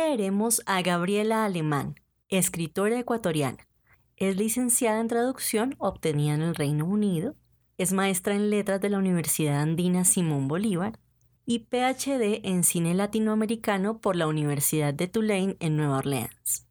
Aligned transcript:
Leeremos 0.00 0.62
a 0.64 0.80
Gabriela 0.80 1.44
Alemán, 1.44 1.94
escritora 2.30 2.98
ecuatoriana. 2.98 3.68
Es 4.16 4.34
licenciada 4.34 4.98
en 4.98 5.08
traducción 5.08 5.76
obtenida 5.78 6.32
en 6.32 6.40
el 6.40 6.54
Reino 6.54 6.86
Unido, 6.86 7.34
es 7.76 7.92
maestra 7.92 8.34
en 8.34 8.48
letras 8.48 8.80
de 8.80 8.88
la 8.88 8.96
Universidad 8.96 9.60
Andina 9.60 10.06
Simón 10.06 10.48
Bolívar 10.48 10.98
y 11.44 11.66
PhD 11.70 12.40
en 12.44 12.64
cine 12.64 12.94
latinoamericano 12.94 13.98
por 13.98 14.16
la 14.16 14.26
Universidad 14.26 14.94
de 14.94 15.06
Tulane 15.06 15.58
en 15.60 15.76
Nueva 15.76 15.98
Orleans. 15.98 16.66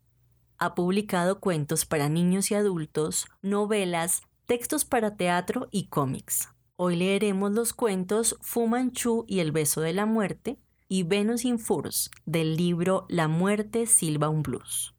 Ha 0.58 0.73
publicado 0.73 1.39
cuentos 1.39 1.86
para 1.86 2.09
niños 2.09 2.50
y 2.50 2.56
adultos, 2.56 3.28
novelas, 3.44 4.23
textos 4.48 4.86
para 4.86 5.17
teatro 5.17 5.67
y 5.70 5.88
cómics. 5.89 6.50
Hoy 6.78 6.95
leeremos 6.95 7.52
los 7.52 7.73
cuentos 7.73 8.38
Fu 8.42 8.66
Manchu 8.66 9.26
y 9.28 9.39
el 9.39 9.52
beso 9.52 9.82
de 9.82 9.94
la 9.94 10.08
muerte 10.08 10.58
y 10.92 11.04
Venus 11.04 11.45
in 11.45 11.59
Furs 11.59 12.09
del 12.26 12.58
libro 12.58 13.06
La 13.09 13.28
muerte 13.28 13.86
silba 13.86 14.28
un 14.28 14.42
blues. 14.42 14.95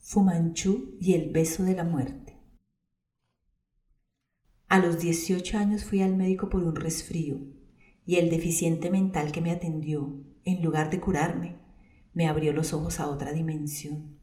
Fumanchu 0.00 0.96
y 1.00 1.14
el 1.14 1.30
beso 1.30 1.64
de 1.64 1.74
la 1.74 1.84
muerte. 1.84 2.31
A 4.72 4.78
los 4.78 4.98
18 5.00 5.58
años 5.58 5.84
fui 5.84 6.00
al 6.00 6.16
médico 6.16 6.48
por 6.48 6.64
un 6.64 6.74
resfrío 6.74 7.42
y 8.06 8.16
el 8.16 8.30
deficiente 8.30 8.88
mental 8.88 9.30
que 9.30 9.42
me 9.42 9.50
atendió, 9.50 10.14
en 10.46 10.62
lugar 10.62 10.88
de 10.88 10.98
curarme, 10.98 11.58
me 12.14 12.26
abrió 12.26 12.54
los 12.54 12.72
ojos 12.72 12.98
a 12.98 13.08
otra 13.08 13.34
dimensión. 13.34 14.16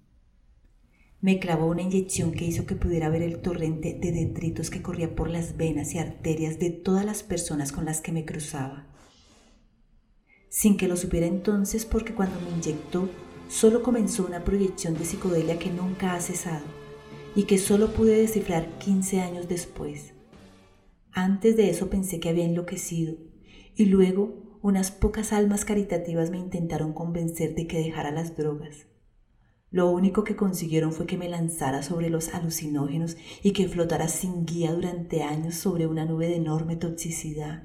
Me 1.21 1.37
clavó 1.37 1.67
una 1.67 1.83
inyección 1.83 2.31
que 2.31 2.45
hizo 2.45 2.65
que 2.65 2.73
pudiera 2.73 3.09
ver 3.09 3.21
el 3.21 3.43
torrente 3.43 3.93
de 3.93 4.11
detritos 4.11 4.71
que 4.71 4.81
corría 4.81 5.15
por 5.15 5.29
las 5.29 5.55
venas 5.55 5.93
y 5.93 5.99
arterias 5.99 6.57
de 6.57 6.71
todas 6.71 7.05
las 7.05 7.21
personas 7.21 7.71
con 7.71 7.85
las 7.85 8.01
que 8.01 8.11
me 8.11 8.25
cruzaba. 8.25 8.87
Sin 10.49 10.77
que 10.77 10.87
lo 10.87 10.97
supiera 10.97 11.27
entonces 11.27 11.85
porque 11.85 12.15
cuando 12.15 12.41
me 12.41 12.49
inyectó 12.49 13.07
solo 13.49 13.83
comenzó 13.83 14.25
una 14.25 14.43
proyección 14.43 14.95
de 14.95 15.05
psicodelia 15.05 15.59
que 15.59 15.69
nunca 15.69 16.15
ha 16.15 16.19
cesado 16.19 16.65
y 17.35 17.43
que 17.43 17.59
solo 17.59 17.93
pude 17.93 18.17
descifrar 18.17 18.79
15 18.79 19.21
años 19.21 19.47
después. 19.47 20.15
Antes 21.11 21.57
de 21.57 21.69
eso 21.69 21.89
pensé 21.89 22.19
que 22.19 22.29
había 22.29 22.45
enloquecido 22.45 23.15
y 23.75 23.85
luego 23.85 24.59
unas 24.61 24.91
pocas 24.91 25.31
almas 25.33 25.65
caritativas 25.65 26.31
me 26.31 26.37
intentaron 26.37 26.93
convencer 26.93 27.55
de 27.55 27.65
que 27.67 27.79
dejara 27.79 28.11
las 28.11 28.35
drogas. 28.35 28.87
Lo 29.71 29.89
único 29.91 30.23
que 30.23 30.35
consiguieron 30.35 30.91
fue 30.91 31.05
que 31.05 31.17
me 31.17 31.29
lanzara 31.29 31.83
sobre 31.83 32.09
los 32.09 32.33
alucinógenos 32.33 33.17
y 33.43 33.51
que 33.51 33.67
flotara 33.67 34.07
sin 34.07 34.45
guía 34.45 34.73
durante 34.73 35.21
años 35.21 35.55
sobre 35.55 35.85
una 35.85 36.05
nube 36.05 36.27
de 36.27 36.37
enorme 36.37 36.75
toxicidad, 36.75 37.63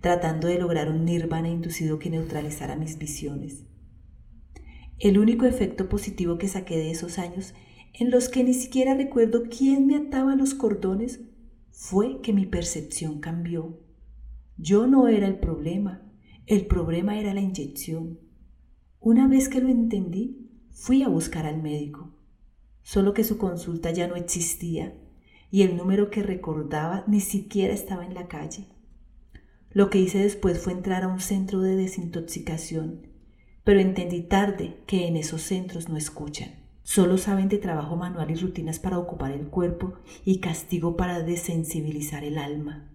tratando 0.00 0.46
de 0.46 0.58
lograr 0.58 0.90
un 0.90 1.04
nirvana 1.04 1.48
inducido 1.48 1.98
que 1.98 2.10
neutralizara 2.10 2.76
mis 2.76 2.98
visiones. 2.98 3.64
El 4.98 5.18
único 5.18 5.46
efecto 5.46 5.88
positivo 5.88 6.38
que 6.38 6.48
saqué 6.48 6.76
de 6.76 6.90
esos 6.90 7.18
años, 7.18 7.54
en 7.94 8.10
los 8.10 8.28
que 8.28 8.44
ni 8.44 8.52
siquiera 8.52 8.94
recuerdo 8.94 9.44
quién 9.48 9.86
me 9.86 9.96
ataba 9.96 10.36
los 10.36 10.54
cordones, 10.54 11.20
fue 11.80 12.20
que 12.20 12.32
mi 12.32 12.44
percepción 12.44 13.20
cambió. 13.20 13.78
Yo 14.56 14.88
no 14.88 15.06
era 15.06 15.28
el 15.28 15.38
problema, 15.38 16.02
el 16.46 16.66
problema 16.66 17.18
era 17.20 17.32
la 17.32 17.40
inyección. 17.40 18.18
Una 18.98 19.28
vez 19.28 19.48
que 19.48 19.60
lo 19.60 19.68
entendí, 19.68 20.50
fui 20.72 21.04
a 21.04 21.08
buscar 21.08 21.46
al 21.46 21.62
médico, 21.62 22.12
solo 22.82 23.14
que 23.14 23.22
su 23.22 23.38
consulta 23.38 23.92
ya 23.92 24.08
no 24.08 24.16
existía 24.16 24.98
y 25.52 25.62
el 25.62 25.76
número 25.76 26.10
que 26.10 26.24
recordaba 26.24 27.04
ni 27.06 27.20
siquiera 27.20 27.72
estaba 27.72 28.04
en 28.04 28.14
la 28.14 28.26
calle. 28.26 28.66
Lo 29.70 29.88
que 29.88 30.00
hice 30.00 30.18
después 30.18 30.58
fue 30.58 30.72
entrar 30.72 31.04
a 31.04 31.08
un 31.08 31.20
centro 31.20 31.60
de 31.60 31.76
desintoxicación 31.76 33.06
pero 33.68 33.80
entendí 33.80 34.22
tarde 34.22 34.78
que 34.86 35.06
en 35.06 35.18
esos 35.18 35.42
centros 35.42 35.90
no 35.90 35.98
escuchan. 35.98 36.54
Solo 36.90 37.18
saben 37.18 37.50
de 37.50 37.58
trabajo 37.58 37.96
manual 37.96 38.30
y 38.30 38.34
rutinas 38.34 38.78
para 38.78 38.98
ocupar 38.98 39.32
el 39.32 39.48
cuerpo 39.48 39.92
y 40.24 40.38
castigo 40.38 40.96
para 40.96 41.20
desensibilizar 41.20 42.24
el 42.24 42.38
alma. 42.38 42.88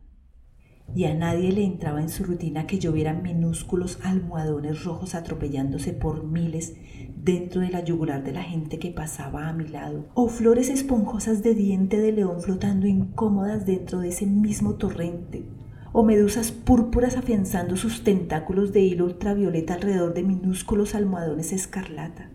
Y 0.95 1.05
a 1.05 1.13
nadie 1.13 1.51
le 1.51 1.63
entraba 1.63 2.01
en 2.01 2.09
su 2.09 2.23
rutina 2.23 2.65
que 2.65 2.79
lloviera 2.79 3.13
minúsculos 3.13 3.99
almohadones 4.01 4.83
rojos 4.83 5.13
atropellándose 5.13 5.93
por 5.93 6.23
miles 6.23 6.73
dentro 7.15 7.61
de 7.61 7.69
la 7.69 7.83
yugular 7.85 8.23
de 8.23 8.31
la 8.31 8.41
gente 8.41 8.79
que 8.79 8.89
pasaba 8.89 9.47
a 9.47 9.53
mi 9.53 9.67
lado, 9.67 10.07
o 10.15 10.27
flores 10.27 10.69
esponjosas 10.71 11.43
de 11.43 11.53
diente 11.53 11.99
de 11.99 12.13
león 12.13 12.41
flotando 12.41 12.87
incómodas 12.87 13.67
dentro 13.67 13.99
de 13.99 14.09
ese 14.09 14.25
mismo 14.25 14.73
torrente, 14.73 15.43
o 15.91 16.01
medusas 16.01 16.51
púrpuras 16.51 17.15
afianzando 17.15 17.77
sus 17.77 18.03
tentáculos 18.03 18.73
de 18.73 18.81
hilo 18.81 19.05
ultravioleta 19.05 19.75
alrededor 19.75 20.15
de 20.15 20.23
minúsculos 20.23 20.95
almohadones 20.95 21.53
escarlata. 21.53 22.31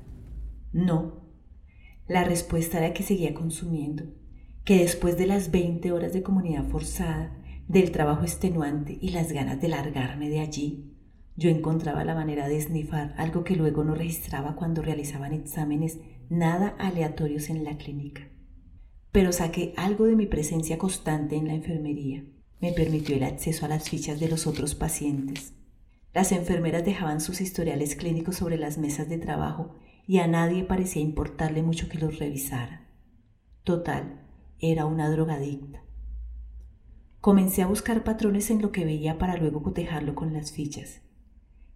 No. 0.72 1.27
La 2.08 2.24
respuesta 2.24 2.78
era 2.78 2.92
que 2.92 3.02
seguía 3.04 3.34
consumiendo, 3.34 4.04
que 4.64 4.78
después 4.78 5.16
de 5.16 5.26
las 5.26 5.50
20 5.50 5.92
horas 5.92 6.12
de 6.12 6.22
comunidad 6.22 6.64
forzada, 6.64 7.36
del 7.68 7.92
trabajo 7.92 8.22
extenuante 8.22 8.98
y 9.00 9.10
las 9.10 9.30
ganas 9.30 9.60
de 9.60 9.68
largarme 9.68 10.30
de 10.30 10.40
allí, 10.40 10.94
yo 11.36 11.50
encontraba 11.50 12.04
la 12.04 12.14
manera 12.14 12.48
de 12.48 12.56
esnifar 12.56 13.14
algo 13.18 13.44
que 13.44 13.54
luego 13.54 13.84
no 13.84 13.94
registraba 13.94 14.56
cuando 14.56 14.82
realizaban 14.82 15.32
exámenes 15.32 15.98
nada 16.30 16.74
aleatorios 16.78 17.50
en 17.50 17.62
la 17.62 17.76
clínica. 17.76 18.26
Pero 19.12 19.30
saqué 19.30 19.74
algo 19.76 20.06
de 20.06 20.16
mi 20.16 20.26
presencia 20.26 20.78
constante 20.78 21.36
en 21.36 21.46
la 21.46 21.54
enfermería 21.54 22.24
me 22.60 22.72
permitió 22.72 23.14
el 23.16 23.22
acceso 23.22 23.66
a 23.66 23.68
las 23.68 23.88
fichas 23.88 24.18
de 24.18 24.28
los 24.28 24.46
otros 24.46 24.74
pacientes. 24.74 25.52
Las 26.12 26.32
enfermeras 26.32 26.84
dejaban 26.84 27.20
sus 27.20 27.40
historiales 27.40 27.94
clínicos 27.94 28.36
sobre 28.36 28.56
las 28.56 28.78
mesas 28.78 29.08
de 29.08 29.18
trabajo 29.18 29.74
y 30.08 30.20
a 30.20 30.26
nadie 30.26 30.64
parecía 30.64 31.02
importarle 31.02 31.62
mucho 31.62 31.90
que 31.90 31.98
los 31.98 32.18
revisara. 32.18 32.88
Total, 33.62 34.26
era 34.58 34.86
una 34.86 35.10
drogadicta. 35.10 35.84
Comencé 37.20 37.60
a 37.60 37.66
buscar 37.66 38.04
patrones 38.04 38.50
en 38.50 38.62
lo 38.62 38.72
que 38.72 38.86
veía 38.86 39.18
para 39.18 39.36
luego 39.36 39.62
cotejarlo 39.62 40.14
con 40.14 40.32
las 40.32 40.50
fichas. 40.50 41.02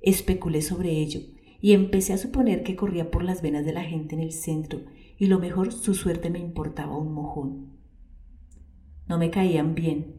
Especulé 0.00 0.62
sobre 0.62 0.92
ello 0.92 1.20
y 1.60 1.74
empecé 1.74 2.14
a 2.14 2.18
suponer 2.18 2.62
que 2.62 2.74
corría 2.74 3.10
por 3.10 3.22
las 3.22 3.42
venas 3.42 3.66
de 3.66 3.74
la 3.74 3.82
gente 3.84 4.14
en 4.14 4.22
el 4.22 4.32
centro 4.32 4.80
y 5.18 5.26
lo 5.26 5.38
mejor 5.38 5.70
su 5.70 5.92
suerte 5.92 6.30
me 6.30 6.38
importaba 6.38 6.96
un 6.96 7.12
mojón. 7.12 7.76
No 9.08 9.18
me 9.18 9.30
caían 9.30 9.74
bien, 9.74 10.14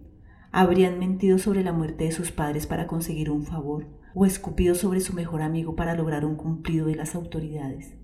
habrían 0.52 1.00
mentido 1.00 1.40
sobre 1.40 1.64
la 1.64 1.74
muerte 1.74 2.04
de 2.04 2.12
sus 2.12 2.32
padres 2.32 2.68
para 2.68 2.86
conseguir 2.86 3.32
un 3.32 3.44
favor 3.44 3.88
o 4.14 4.28
escupido 4.28 4.76
sobre 4.76 5.00
su 5.00 5.14
mejor 5.14 5.42
amigo 5.42 5.76
para 5.76 5.96
lograr 5.96 6.26
un 6.26 6.36
cumplido 6.36 6.86
de 6.86 6.96
las 6.96 7.16
autoridades. 7.16 8.03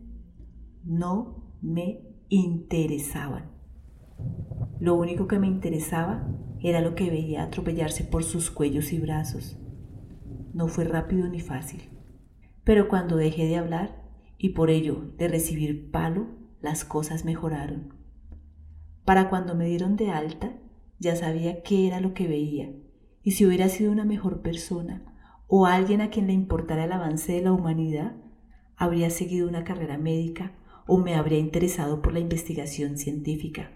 No 0.83 1.57
me 1.61 2.01
interesaban. 2.29 3.51
Lo 4.79 4.95
único 4.95 5.27
que 5.27 5.39
me 5.39 5.47
interesaba 5.47 6.27
era 6.61 6.81
lo 6.81 6.95
que 6.95 7.09
veía 7.09 7.43
atropellarse 7.43 8.03
por 8.03 8.23
sus 8.23 8.49
cuellos 8.49 8.93
y 8.93 8.99
brazos. 8.99 9.57
No 10.53 10.67
fue 10.67 10.85
rápido 10.85 11.27
ni 11.27 11.41
fácil. 11.41 11.89
Pero 12.63 12.87
cuando 12.87 13.15
dejé 13.15 13.45
de 13.45 13.57
hablar 13.57 14.03
y 14.37 14.49
por 14.49 14.69
ello 14.69 15.13
de 15.17 15.27
recibir 15.27 15.91
palo, 15.91 16.27
las 16.61 16.85
cosas 16.85 17.25
mejoraron. 17.25 17.93
Para 19.05 19.29
cuando 19.29 19.55
me 19.55 19.65
dieron 19.65 19.95
de 19.95 20.11
alta, 20.11 20.53
ya 20.99 21.15
sabía 21.15 21.63
qué 21.63 21.87
era 21.87 21.99
lo 21.99 22.13
que 22.13 22.27
veía, 22.27 22.71
y 23.23 23.31
si 23.31 23.45
hubiera 23.45 23.69
sido 23.69 23.91
una 23.91 24.05
mejor 24.05 24.41
persona 24.41 25.05
o 25.47 25.65
alguien 25.65 26.01
a 26.01 26.09
quien 26.09 26.27
le 26.27 26.33
importara 26.33 26.83
el 26.83 26.91
avance 26.91 27.33
de 27.33 27.41
la 27.41 27.51
humanidad, 27.51 28.15
habría 28.75 29.09
seguido 29.09 29.47
una 29.47 29.63
carrera 29.63 29.97
médica 29.97 30.53
o 30.89 30.97
me 30.97 31.13
habría 31.13 31.37
interesado 31.37 32.01
por 32.01 32.13
la 32.13 32.19
investigación 32.19 32.97
científica. 32.97 33.71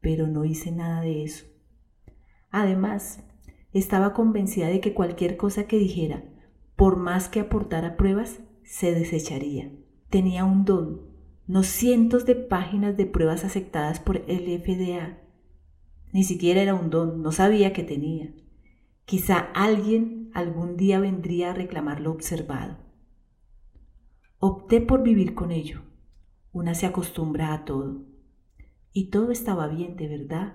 Pero 0.00 0.28
no 0.28 0.44
hice 0.44 0.70
nada 0.70 1.00
de 1.00 1.24
eso. 1.24 1.44
Además, 2.52 3.24
estaba 3.72 4.14
convencida 4.14 4.68
de 4.68 4.80
que 4.80 4.94
cualquier 4.94 5.36
cosa 5.36 5.66
que 5.66 5.76
dijera, 5.76 6.22
por 6.76 6.98
más 6.98 7.28
que 7.28 7.40
aportara 7.40 7.96
pruebas, 7.96 8.38
se 8.62 8.94
desecharía. 8.94 9.72
Tenía 10.08 10.44
un 10.44 10.64
don, 10.64 11.02
no 11.48 11.64
cientos 11.64 12.26
de 12.26 12.36
páginas 12.36 12.96
de 12.96 13.06
pruebas 13.06 13.44
aceptadas 13.44 13.98
por 13.98 14.18
el 14.28 14.46
FDA. 14.60 15.18
Ni 16.12 16.22
siquiera 16.22 16.62
era 16.62 16.76
un 16.76 16.90
don, 16.90 17.22
no 17.22 17.32
sabía 17.32 17.72
que 17.72 17.82
tenía. 17.82 18.32
Quizá 19.04 19.38
alguien 19.52 20.30
algún 20.32 20.76
día 20.76 21.00
vendría 21.00 21.50
a 21.50 21.54
reclamar 21.54 22.00
lo 22.00 22.12
observado. 22.12 22.76
Opté 24.38 24.80
por 24.80 25.02
vivir 25.02 25.34
con 25.34 25.50
ello. 25.50 25.82
Una 26.56 26.74
se 26.74 26.86
acostumbra 26.86 27.52
a 27.52 27.66
todo. 27.66 28.06
Y 28.90 29.10
todo 29.10 29.30
estaba 29.30 29.68
bien, 29.68 29.94
de 29.96 30.08
verdad, 30.08 30.54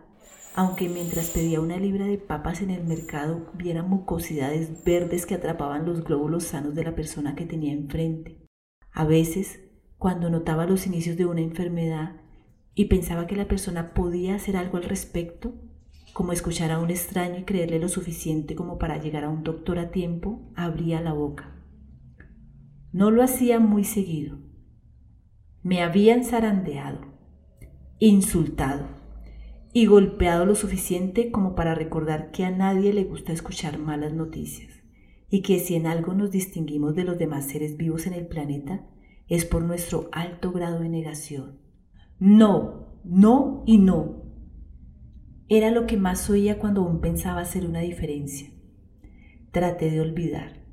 aunque 0.56 0.90
mientras 0.90 1.30
pedía 1.30 1.62
una 1.62 1.78
libra 1.78 2.08
de 2.08 2.18
papas 2.18 2.64
en 2.64 2.72
el 2.72 2.84
mercado 2.84 3.52
viera 3.54 3.84
mucosidades 3.84 4.84
verdes 4.84 5.28
que 5.28 5.36
atrapaban 5.36 5.86
los 5.86 6.04
glóbulos 6.04 6.46
sanos 6.46 6.74
de 6.74 6.86
la 6.86 6.96
persona 6.96 7.36
que 7.36 7.46
tenía 7.46 7.72
enfrente. 7.72 8.44
A 8.92 9.06
veces, 9.06 9.60
cuando 10.00 10.32
notaba 10.32 10.66
los 10.66 10.88
inicios 10.88 11.18
de 11.18 11.28
una 11.28 11.42
enfermedad 11.42 12.20
y 12.74 12.86
pensaba 12.86 13.28
que 13.28 13.36
la 13.36 13.48
persona 13.48 13.94
podía 13.94 14.34
hacer 14.34 14.58
algo 14.58 14.78
al 14.78 14.86
respecto, 14.86 15.54
como 16.14 16.32
escuchar 16.34 16.72
a 16.72 16.80
un 16.80 16.90
extraño 16.90 17.42
y 17.42 17.44
creerle 17.44 17.78
lo 17.78 17.90
suficiente 17.90 18.56
como 18.56 18.80
para 18.80 18.98
llegar 18.98 19.24
a 19.24 19.30
un 19.30 19.44
doctor 19.44 19.78
a 19.78 19.92
tiempo, 19.92 20.52
abría 20.56 21.00
la 21.00 21.14
boca. 21.14 21.64
No 22.92 23.12
lo 23.12 23.22
hacía 23.22 23.60
muy 23.60 23.84
seguido. 23.84 24.50
Me 25.64 25.84
habían 25.84 26.24
zarandeado, 26.24 27.02
insultado 28.00 28.88
y 29.72 29.86
golpeado 29.86 30.44
lo 30.48 30.56
suficiente 30.56 31.30
como 31.30 31.54
para 31.54 31.76
recordar 31.76 32.32
que 32.32 32.46
a 32.46 32.50
nadie 32.50 32.94
le 32.94 33.04
gusta 33.04 33.32
escuchar 33.32 33.78
malas 33.78 34.12
noticias 34.12 34.74
y 35.30 35.44
que 35.44 35.60
si 35.60 35.76
en 35.76 35.86
algo 35.86 36.16
nos 36.16 36.32
distinguimos 36.32 36.96
de 36.96 37.04
los 37.04 37.20
demás 37.20 37.46
seres 37.46 37.78
vivos 37.78 38.08
en 38.08 38.14
el 38.14 38.26
planeta 38.26 38.88
es 39.28 39.46
por 39.46 39.62
nuestro 39.62 40.10
alto 40.12 40.52
grado 40.52 40.80
de 40.80 40.90
negación. 40.90 41.60
No, 42.18 42.98
no 43.04 43.64
y 43.68 43.78
no. 43.78 44.24
Era 45.48 45.70
lo 45.70 45.86
que 45.86 45.96
más 45.96 46.28
oía 46.32 46.58
cuando 46.58 46.82
aún 46.82 47.02
pensaba 47.02 47.42
hacer 47.42 47.68
una 47.68 47.82
diferencia. 47.82 48.50
Traté 49.52 49.92
de 49.92 50.02
olvidar, 50.02 50.66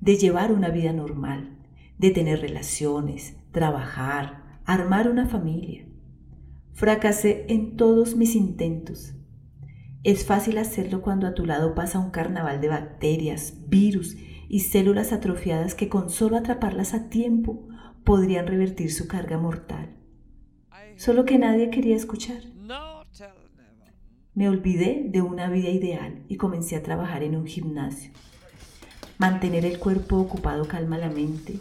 de 0.00 0.16
llevar 0.16 0.50
una 0.50 0.70
vida 0.70 0.94
normal, 0.94 1.58
de 1.98 2.10
tener 2.10 2.40
relaciones, 2.40 3.36
trabajar, 3.52 4.60
armar 4.64 5.08
una 5.08 5.26
familia. 5.26 5.86
Fracasé 6.72 7.46
en 7.48 7.76
todos 7.76 8.16
mis 8.16 8.34
intentos. 8.34 9.14
Es 10.02 10.24
fácil 10.24 10.58
hacerlo 10.58 11.02
cuando 11.02 11.26
a 11.26 11.34
tu 11.34 11.44
lado 11.44 11.74
pasa 11.74 11.98
un 11.98 12.10
carnaval 12.10 12.60
de 12.60 12.68
bacterias, 12.68 13.54
virus 13.68 14.16
y 14.48 14.60
células 14.60 15.12
atrofiadas 15.12 15.74
que 15.74 15.88
con 15.88 16.10
solo 16.10 16.36
atraparlas 16.36 16.94
a 16.94 17.08
tiempo 17.08 17.68
podrían 18.04 18.46
revertir 18.46 18.92
su 18.92 19.06
carga 19.08 19.36
mortal. 19.36 19.96
Solo 20.96 21.24
que 21.24 21.38
nadie 21.38 21.70
quería 21.70 21.96
escuchar. 21.96 22.42
Me 24.34 24.48
olvidé 24.48 25.06
de 25.08 25.22
una 25.22 25.50
vida 25.50 25.68
ideal 25.68 26.24
y 26.28 26.36
comencé 26.36 26.76
a 26.76 26.82
trabajar 26.82 27.22
en 27.22 27.36
un 27.36 27.46
gimnasio. 27.46 28.12
Mantener 29.18 29.66
el 29.66 29.78
cuerpo 29.78 30.16
ocupado 30.16 30.66
calma 30.66 30.96
la 30.96 31.10
mente 31.10 31.58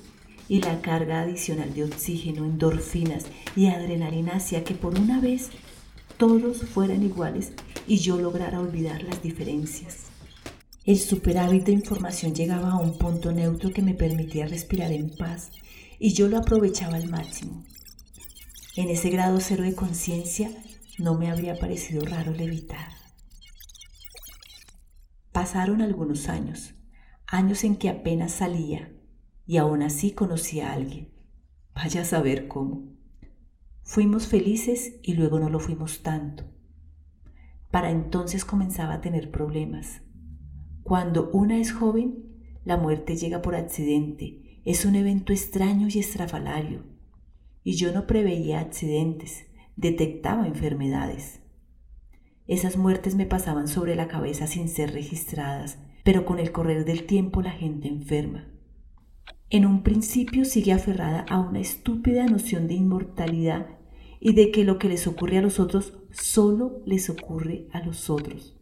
y 0.50 0.62
la 0.62 0.81
carga 0.81 1.22
adicional 1.22 1.74
de 1.75 1.84
oxígeno, 1.84 2.44
endorfinas 2.44 3.25
y 3.56 3.68
adrenalina 3.68 4.34
hacía 4.34 4.63
que 4.63 4.74
por 4.74 5.00
una 5.00 5.22
vez 5.22 5.51
todos 6.18 6.63
fueran 6.63 7.04
iguales 7.04 7.54
y 7.88 8.00
yo 8.00 8.19
lograra 8.19 8.60
olvidar 8.60 9.04
las 9.04 9.22
diferencias. 9.22 10.07
El 10.86 10.98
superávit 10.98 11.66
de 11.66 11.72
información 11.72 12.34
llegaba 12.34 12.72
a 12.72 12.80
un 12.80 12.98
punto 12.98 13.31
neutro 13.31 13.69
que 13.69 13.84
me 13.84 13.94
permitía 13.94 14.48
respirar 14.48 14.92
en 14.92 15.16
paz 15.16 15.51
y 16.00 16.13
yo 16.13 16.28
lo 16.28 16.40
aprovechaba 16.40 16.95
al 16.95 17.10
máximo. 17.10 17.63
En 18.75 18.90
ese 18.90 19.12
grado 19.12 19.40
cero 19.40 19.63
de 19.63 19.75
conciencia 19.75 20.50
no 20.98 21.13
me 21.13 21.30
habría 21.30 21.60
parecido 21.60 22.04
raro 22.06 22.34
levitar. 22.34 22.90
Pasaron 25.31 25.84
algunos 25.84 26.28
años, 26.28 26.74
años 27.28 27.63
en 27.63 27.75
que 27.75 27.90
apenas 27.90 28.31
salía 28.31 28.90
y 29.50 29.57
aún 29.57 29.81
así 29.81 30.12
conocí 30.12 30.60
a 30.60 30.74
alguien. 30.74 31.10
Vaya 31.74 32.01
a 32.01 32.06
saber 32.06 32.48
cómo. 32.48 32.84
Fuimos 33.81 34.28
felices 34.28 35.00
y 35.01 35.16
luego 35.16 35.40
no 35.40 35.50
lo 35.50 35.60
fuimos 35.60 36.04
tanto. 36.04 36.44
Para 37.72 37.90
entonces 37.90 38.46
comenzaba 38.46 38.94
a 38.94 39.01
tener 39.01 39.31
problemas. 39.31 40.04
Cuando 40.84 41.31
una 41.31 41.57
es 41.57 41.72
joven, 41.72 42.25
la 42.63 42.78
muerte 42.78 43.16
llega 43.16 43.42
por 43.42 43.56
accidente. 43.56 44.62
Es 44.66 44.86
un 44.86 44.94
evento 44.94 45.34
extraño 45.34 45.88
y 45.90 45.98
estrafalario. 45.98 46.84
Y 47.63 47.74
yo 47.74 47.92
no 47.92 48.06
preveía 48.06 48.60
accidentes, 48.60 49.48
detectaba 49.75 50.45
enfermedades. 50.45 51.42
Esas 52.45 52.78
muertes 52.78 53.16
me 53.16 53.25
pasaban 53.25 53.68
sobre 53.68 53.95
la 53.95 54.07
cabeza 54.07 54.45
sin 54.45 54.69
ser 54.69 54.94
registradas, 54.94 55.80
pero 56.04 56.24
con 56.24 56.38
el 56.38 56.52
correr 56.52 56.86
del 56.86 57.07
tiempo 57.07 57.42
la 57.42 57.52
gente 57.52 57.88
enferma 57.88 58.45
en 59.50 59.66
un 59.66 59.81
principio 59.81 60.46
sigue 60.46 60.74
aferrada 60.74 61.25
a 61.28 61.40
una 61.40 61.60
estúpida 61.60 62.25
noción 62.28 62.68
de 62.68 62.75
inmortalidad 62.75 63.68
y 64.19 64.34
de 64.34 64.51
que 64.51 64.63
lo 64.63 64.78
que 64.78 64.90
les 64.90 65.07
ocurre 65.07 65.40
a 65.40 65.42
los 65.42 65.60
otros 65.60 65.98
solo 66.12 66.84
les 66.86 67.10
ocurre 67.10 67.68
a 67.72 67.84
los 67.84 68.12
otros, 68.12 68.60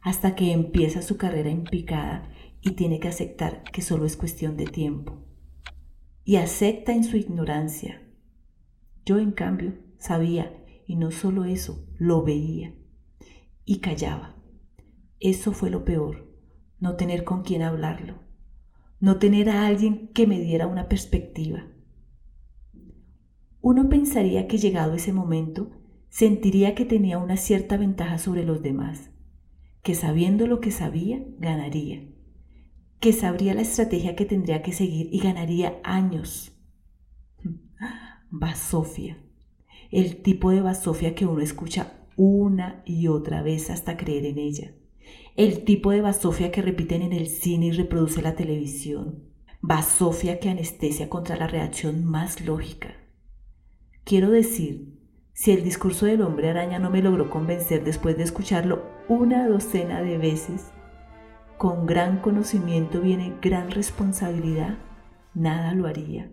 hasta 0.00 0.34
que 0.34 0.52
empieza 0.52 1.02
su 1.02 1.18
carrera 1.18 1.50
en 1.50 1.64
picada 1.64 2.30
y 2.62 2.70
tiene 2.70 3.00
que 3.00 3.08
aceptar 3.08 3.62
que 3.64 3.82
solo 3.82 4.06
es 4.06 4.16
cuestión 4.16 4.56
de 4.56 4.66
tiempo. 4.66 5.24
Y 6.24 6.36
acepta 6.36 6.92
en 6.92 7.04
su 7.04 7.16
ignorancia. 7.16 8.02
Yo, 9.04 9.18
en 9.18 9.32
cambio, 9.32 9.74
sabía, 9.98 10.64
y 10.86 10.96
no 10.96 11.10
solo 11.10 11.44
eso, 11.44 11.86
lo 11.98 12.22
veía, 12.22 12.74
y 13.64 13.80
callaba. 13.80 14.36
Eso 15.20 15.52
fue 15.52 15.70
lo 15.70 15.84
peor, 15.84 16.30
no 16.80 16.96
tener 16.96 17.24
con 17.24 17.42
quién 17.42 17.62
hablarlo 17.62 18.27
no 19.00 19.18
tener 19.18 19.48
a 19.48 19.66
alguien 19.66 20.08
que 20.08 20.26
me 20.26 20.40
diera 20.40 20.66
una 20.66 20.88
perspectiva. 20.88 21.66
Uno 23.60 23.88
pensaría 23.88 24.48
que 24.48 24.58
llegado 24.58 24.94
ese 24.94 25.12
momento, 25.12 25.70
sentiría 26.08 26.74
que 26.74 26.84
tenía 26.84 27.18
una 27.18 27.36
cierta 27.36 27.76
ventaja 27.76 28.18
sobre 28.18 28.44
los 28.44 28.62
demás, 28.62 29.10
que 29.82 29.94
sabiendo 29.94 30.46
lo 30.46 30.60
que 30.60 30.70
sabía, 30.70 31.24
ganaría, 31.38 32.08
que 32.98 33.12
sabría 33.12 33.54
la 33.54 33.62
estrategia 33.62 34.16
que 34.16 34.24
tendría 34.24 34.62
que 34.62 34.72
seguir 34.72 35.08
y 35.12 35.20
ganaría 35.20 35.80
años. 35.84 36.52
Basofia, 38.30 39.18
el 39.90 40.22
tipo 40.22 40.50
de 40.50 40.60
basofia 40.60 41.14
que 41.14 41.26
uno 41.26 41.40
escucha 41.40 42.06
una 42.16 42.82
y 42.84 43.06
otra 43.06 43.42
vez 43.42 43.70
hasta 43.70 43.96
creer 43.96 44.26
en 44.26 44.38
ella 44.38 44.72
el 45.38 45.62
tipo 45.62 45.92
de 45.92 46.00
basofia 46.00 46.50
que 46.50 46.62
repiten 46.62 47.00
en 47.00 47.12
el 47.12 47.28
cine 47.28 47.66
y 47.66 47.70
reproduce 47.70 48.22
la 48.22 48.34
televisión. 48.34 49.22
Basofia 49.60 50.40
que 50.40 50.50
anestesia 50.50 51.08
contra 51.08 51.36
la 51.36 51.46
reacción 51.46 52.04
más 52.04 52.40
lógica. 52.40 52.96
Quiero 54.02 54.30
decir, 54.30 54.98
si 55.34 55.52
el 55.52 55.62
discurso 55.62 56.06
del 56.06 56.22
hombre 56.22 56.50
araña 56.50 56.80
no 56.80 56.90
me 56.90 57.02
logró 57.02 57.30
convencer 57.30 57.84
después 57.84 58.16
de 58.16 58.24
escucharlo 58.24 58.82
una 59.08 59.46
docena 59.46 60.02
de 60.02 60.18
veces, 60.18 60.72
con 61.56 61.86
gran 61.86 62.18
conocimiento 62.18 63.00
viene 63.00 63.36
gran 63.40 63.70
responsabilidad, 63.70 64.78
nada 65.34 65.72
lo 65.72 65.86
haría. 65.86 66.32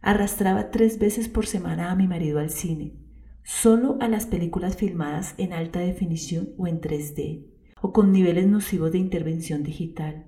Arrastraba 0.00 0.70
tres 0.70 0.98
veces 0.98 1.28
por 1.28 1.44
semana 1.44 1.90
a 1.90 1.96
mi 1.96 2.08
marido 2.08 2.38
al 2.38 2.48
cine, 2.48 2.94
solo 3.42 3.98
a 4.00 4.08
las 4.08 4.24
películas 4.24 4.74
filmadas 4.74 5.34
en 5.36 5.52
alta 5.52 5.80
definición 5.80 6.54
o 6.56 6.66
en 6.66 6.80
3D 6.80 7.51
o 7.82 7.92
con 7.92 8.12
niveles 8.12 8.46
nocivos 8.46 8.92
de 8.92 8.98
intervención 8.98 9.64
digital. 9.64 10.26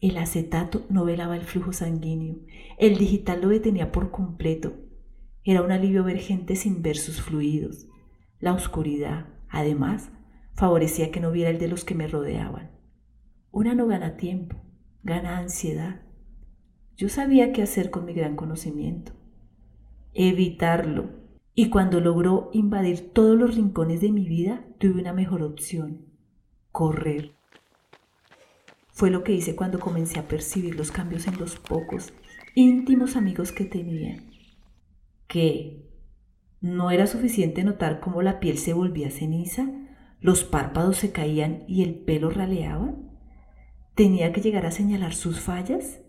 El 0.00 0.18
acetato 0.18 0.84
no 0.90 1.04
velaba 1.04 1.36
el 1.36 1.42
flujo 1.42 1.72
sanguíneo, 1.72 2.40
el 2.78 2.98
digital 2.98 3.40
lo 3.40 3.48
detenía 3.48 3.92
por 3.92 4.10
completo. 4.10 4.74
Era 5.44 5.62
un 5.62 5.70
alivio 5.70 6.02
ver 6.02 6.18
gente 6.18 6.56
sin 6.56 6.82
ver 6.82 6.96
sus 6.96 7.22
fluidos. 7.22 7.86
La 8.40 8.52
oscuridad, 8.52 9.28
además, 9.48 10.10
favorecía 10.54 11.12
que 11.12 11.20
no 11.20 11.30
viera 11.30 11.50
el 11.50 11.60
de 11.60 11.68
los 11.68 11.84
que 11.84 11.94
me 11.94 12.08
rodeaban. 12.08 12.72
Una 13.52 13.76
no 13.76 13.86
gana 13.86 14.16
tiempo, 14.16 14.56
gana 15.04 15.38
ansiedad. 15.38 16.02
Yo 16.96 17.08
sabía 17.08 17.52
qué 17.52 17.62
hacer 17.62 17.90
con 17.90 18.04
mi 18.04 18.14
gran 18.14 18.34
conocimiento. 18.34 19.12
evitarlo. 20.12 21.22
Y 21.54 21.70
cuando 21.70 22.00
logró 22.00 22.50
invadir 22.52 23.12
todos 23.12 23.38
los 23.38 23.54
rincones 23.54 24.00
de 24.00 24.10
mi 24.10 24.26
vida, 24.26 24.66
tuve 24.78 25.00
una 25.00 25.12
mejor 25.12 25.42
opción, 25.42 26.11
correr. 26.72 27.32
Fue 28.88 29.10
lo 29.10 29.22
que 29.22 29.32
hice 29.32 29.54
cuando 29.54 29.78
comencé 29.78 30.18
a 30.18 30.28
percibir 30.28 30.74
los 30.74 30.90
cambios 30.90 31.26
en 31.26 31.38
los 31.38 31.56
pocos, 31.56 32.12
íntimos 32.54 33.16
amigos 33.16 33.52
que 33.52 33.64
tenía. 33.64 34.22
¿Qué? 35.28 35.88
¿No 36.60 36.90
era 36.90 37.06
suficiente 37.06 37.64
notar 37.64 38.00
cómo 38.00 38.22
la 38.22 38.38
piel 38.40 38.58
se 38.58 38.72
volvía 38.72 39.10
ceniza, 39.10 39.68
los 40.20 40.44
párpados 40.44 40.98
se 40.98 41.10
caían 41.10 41.64
y 41.66 41.82
el 41.82 41.94
pelo 41.94 42.30
raleaba? 42.30 42.94
¿Tenía 43.94 44.32
que 44.32 44.40
llegar 44.40 44.66
a 44.66 44.70
señalar 44.70 45.14
sus 45.14 45.40
fallas? 45.40 46.00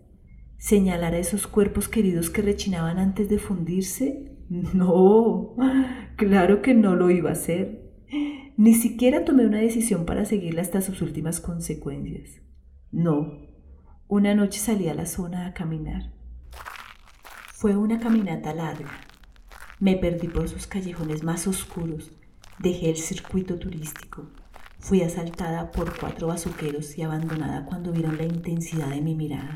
¿Señalar 0.57 1.13
a 1.13 1.17
esos 1.17 1.47
cuerpos 1.47 1.89
queridos 1.89 2.29
que 2.29 2.41
rechinaban 2.41 2.97
antes 2.97 3.29
de 3.29 3.39
fundirse? 3.39 4.29
No, 4.73 5.55
claro 6.15 6.61
que 6.61 6.75
no 6.75 6.95
lo 6.95 7.09
iba 7.09 7.31
a 7.31 7.33
hacer. 7.33 7.81
Ni 8.55 8.75
siquiera 8.75 9.25
tomé 9.25 9.47
una 9.47 9.57
decisión 9.57 10.05
para 10.05 10.25
seguirla 10.25 10.61
hasta 10.61 10.81
sus 10.81 11.01
últimas 11.01 11.39
consecuencias. 11.39 12.41
No, 12.91 13.39
una 14.07 14.35
noche 14.35 14.59
salí 14.59 14.89
a 14.89 14.93
la 14.93 15.07
zona 15.07 15.47
a 15.47 15.53
caminar. 15.55 16.13
Fue 17.51 17.75
una 17.75 17.99
caminata 17.99 18.53
larga. 18.53 18.91
Me 19.79 19.95
perdí 19.95 20.27
por 20.27 20.49
sus 20.49 20.67
callejones 20.67 21.23
más 21.23 21.47
oscuros. 21.47 22.11
Dejé 22.59 22.91
el 22.91 22.97
circuito 22.97 23.57
turístico. 23.57 24.29
Fui 24.77 25.01
asaltada 25.01 25.71
por 25.71 25.97
cuatro 25.97 26.27
bazuqueros 26.27 26.95
y 26.97 27.01
abandonada 27.01 27.65
cuando 27.65 27.91
vieron 27.91 28.17
la 28.17 28.25
intensidad 28.25 28.89
de 28.89 29.01
mi 29.01 29.15
mirada. 29.15 29.55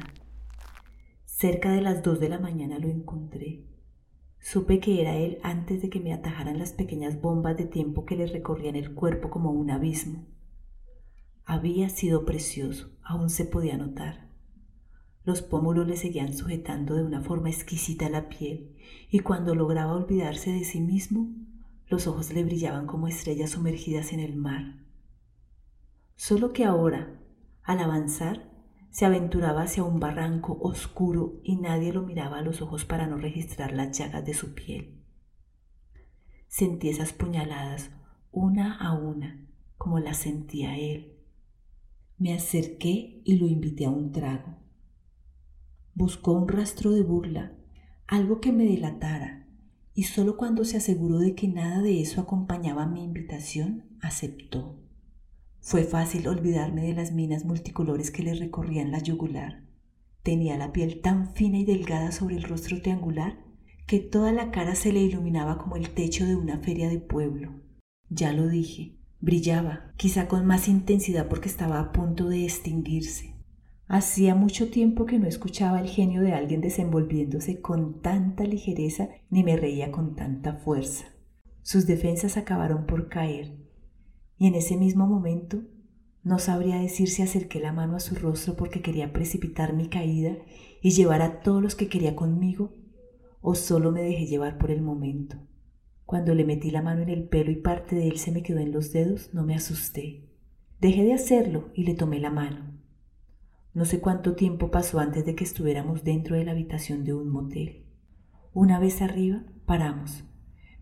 Cerca 1.25 1.71
de 1.71 1.81
las 1.81 2.01
dos 2.01 2.19
de 2.19 2.29
la 2.29 2.39
mañana 2.39 2.79
lo 2.79 2.87
encontré. 2.87 3.63
Supe 4.39 4.79
que 4.79 5.01
era 5.01 5.15
él 5.15 5.39
antes 5.44 5.82
de 5.82 5.89
que 5.89 6.00
me 6.00 6.13
atajaran 6.13 6.60
las 6.60 6.72
pequeñas 6.72 7.20
bombas 7.22 7.58
de 7.58 7.65
tiempo 7.65 8.06
que 8.06 8.15
le 8.15 8.27
recorrían 8.27 8.75
el 8.75 8.94
cuerpo 8.94 9.29
como 9.29 9.51
un 9.51 9.72
abismo. 9.72 10.25
Había 11.46 11.89
sido 11.89 12.25
precioso, 12.25 12.91
aún 13.03 13.29
se 13.29 13.46
podía 13.46 13.77
notar. 13.77 14.27
Los 15.24 15.41
pómulos 15.41 15.88
le 15.88 15.98
seguían 15.98 16.34
sujetando 16.34 16.96
de 16.96 17.03
una 17.03 17.22
forma 17.22 17.50
exquisita 17.50 18.10
la 18.10 18.29
piel, 18.29 18.75
y 19.10 19.20
cuando 19.20 19.56
lograba 19.56 19.94
olvidarse 19.94 20.51
de 20.51 20.63
sí 20.63 20.79
mismo, 20.79 21.29
los 21.89 22.08
ojos 22.08 22.34
le 22.34 22.44
brillaban 22.44 22.86
como 22.86 23.08
estrellas 23.08 23.51
sumergidas 23.51 24.13
en 24.13 24.20
el 24.20 24.36
mar. 24.36 24.86
Solo 26.15 26.51
que 26.53 26.65
ahora, 26.65 27.20
al 27.63 27.79
avanzar, 27.79 28.46
se 28.97 29.05
aventuraba 29.05 29.61
hacia 29.61 29.83
un 29.83 29.99
barranco 29.99 30.57
oscuro 30.59 31.39
y 31.43 31.57
nadie 31.57 31.93
lo 31.93 32.01
miraba 32.01 32.39
a 32.39 32.41
los 32.41 32.63
ojos 32.63 32.83
para 32.83 33.05
no 33.05 33.17
registrar 33.17 33.71
las 33.71 33.95
llagas 33.95 34.25
de 34.25 34.33
su 34.33 34.55
piel. 34.55 35.03
Sentí 36.47 36.89
esas 36.89 37.13
puñaladas 37.13 37.91
una 38.31 38.75
a 38.75 38.93
una, 38.93 39.45
como 39.77 39.99
las 39.99 40.17
sentía 40.17 40.79
él. 40.79 41.15
Me 42.17 42.33
acerqué 42.33 43.21
y 43.23 43.35
lo 43.35 43.45
invité 43.45 43.85
a 43.85 43.91
un 43.91 44.11
trago. 44.11 44.57
Buscó 45.93 46.31
un 46.31 46.47
rastro 46.47 46.89
de 46.89 47.03
burla, 47.03 47.55
algo 48.07 48.41
que 48.41 48.51
me 48.51 48.65
delatara, 48.65 49.45
y 49.93 50.05
solo 50.05 50.37
cuando 50.37 50.65
se 50.65 50.77
aseguró 50.77 51.19
de 51.19 51.35
que 51.35 51.47
nada 51.47 51.83
de 51.83 52.01
eso 52.01 52.19
acompañaba 52.19 52.87
mi 52.87 53.03
invitación, 53.03 53.95
aceptó. 54.01 54.87
Fue 55.59 55.83
fácil 55.83 56.27
olvidarme 56.27 56.83
de 56.83 56.93
las 56.93 57.11
minas 57.11 57.45
multicolores 57.45 58.11
que 58.11 58.23
le 58.23 58.33
recorrían 58.33 58.91
la 58.91 58.99
yugular. 58.99 59.63
Tenía 60.23 60.57
la 60.57 60.71
piel 60.71 61.01
tan 61.01 61.33
fina 61.35 61.57
y 61.57 61.65
delgada 61.65 62.11
sobre 62.11 62.35
el 62.35 62.43
rostro 62.43 62.81
triangular 62.81 63.37
que 63.85 63.99
toda 63.99 64.31
la 64.31 64.51
cara 64.51 64.75
se 64.75 64.91
le 64.91 65.01
iluminaba 65.01 65.57
como 65.57 65.77
el 65.77 65.89
techo 65.91 66.25
de 66.25 66.35
una 66.35 66.57
feria 66.59 66.89
de 66.89 66.99
pueblo. 66.99 67.61
Ya 68.09 68.33
lo 68.33 68.47
dije, 68.47 68.97
brillaba, 69.21 69.93
quizá 69.97 70.27
con 70.27 70.45
más 70.45 70.67
intensidad 70.67 71.27
porque 71.27 71.49
estaba 71.49 71.79
a 71.79 71.91
punto 71.91 72.27
de 72.27 72.43
extinguirse. 72.43 73.35
Hacía 73.87 74.35
mucho 74.35 74.69
tiempo 74.69 75.05
que 75.05 75.17
no 75.17 75.27
escuchaba 75.27 75.79
el 75.79 75.87
genio 75.87 76.21
de 76.21 76.33
alguien 76.33 76.59
desenvolviéndose 76.59 77.61
con 77.61 78.01
tanta 78.01 78.43
ligereza 78.43 79.07
ni 79.29 79.43
me 79.43 79.55
reía 79.55 79.91
con 79.91 80.15
tanta 80.15 80.55
fuerza. 80.55 81.05
Sus 81.61 81.87
defensas 81.87 82.35
acabaron 82.35 82.85
por 82.85 83.07
caer 83.07 83.66
y 84.38 84.48
en 84.48 84.56
ese 84.56 84.77
mismo 84.77 85.08
momento 85.08 85.63
no 86.24 86.39
sabría 86.39 86.77
decir 86.77 87.10
si 87.10 87.22
acerqué 87.22 87.60
la 87.60 87.72
mano 87.72 87.96
a 87.96 88.01
su 88.01 88.15
rostro 88.15 88.56
porque 88.56 88.82
quería 88.82 89.13
precipitar 89.13 89.74
mi 89.74 89.88
caída 89.88 90.36
y 90.82 90.91
llevar 90.91 91.22
a 91.22 91.39
todos 91.39 91.63
los 91.63 91.75
que 91.75 91.88
quería 91.88 92.15
conmigo, 92.15 92.74
o 93.41 93.56
solo 93.56 93.91
me 93.91 94.01
dejé 94.01 94.25
llevar 94.25 94.58
por 94.58 94.72
el 94.72 94.82
momento. 94.82 95.38
Cuando 96.06 96.34
le 96.34 96.46
metí 96.46 96.70
la 96.70 96.82
mano 96.82 97.01
en 97.01 97.10
el 97.10 97.27
pelo 97.27 97.51
y 97.51 97.56
parte 97.56 97.96
de 97.96 98.08
él 98.08 98.17
se 98.17 98.32
me 98.32 98.44
quedó 98.44 98.60
en 98.60 98.72
los 98.72 98.91
dedos, 98.91 99.34
no 99.34 99.44
me 99.44 99.56
asusté. 99.56 100.29
Dejé 100.79 101.03
de 101.03 101.13
hacerlo 101.13 101.70
y 101.74 101.84
le 101.84 101.96
tomé 101.96 102.20
la 102.20 102.29
mano. 102.29 102.77
No 103.74 103.86
sé 103.86 104.00
cuánto 104.00 104.36
tiempo 104.36 104.70
pasó 104.70 105.00
antes 105.00 105.25
de 105.25 105.36
que 105.36 105.44
estuviéramos 105.44 106.03
dentro 106.03 106.36
de 106.36 106.46
la 106.46 106.51
habitación 106.51 107.03
de 107.03 107.13
un 107.13 107.29
motel. 107.29 107.86
Una 108.53 108.79
vez 108.79 109.01
arriba, 109.01 109.44
paramos, 109.65 110.24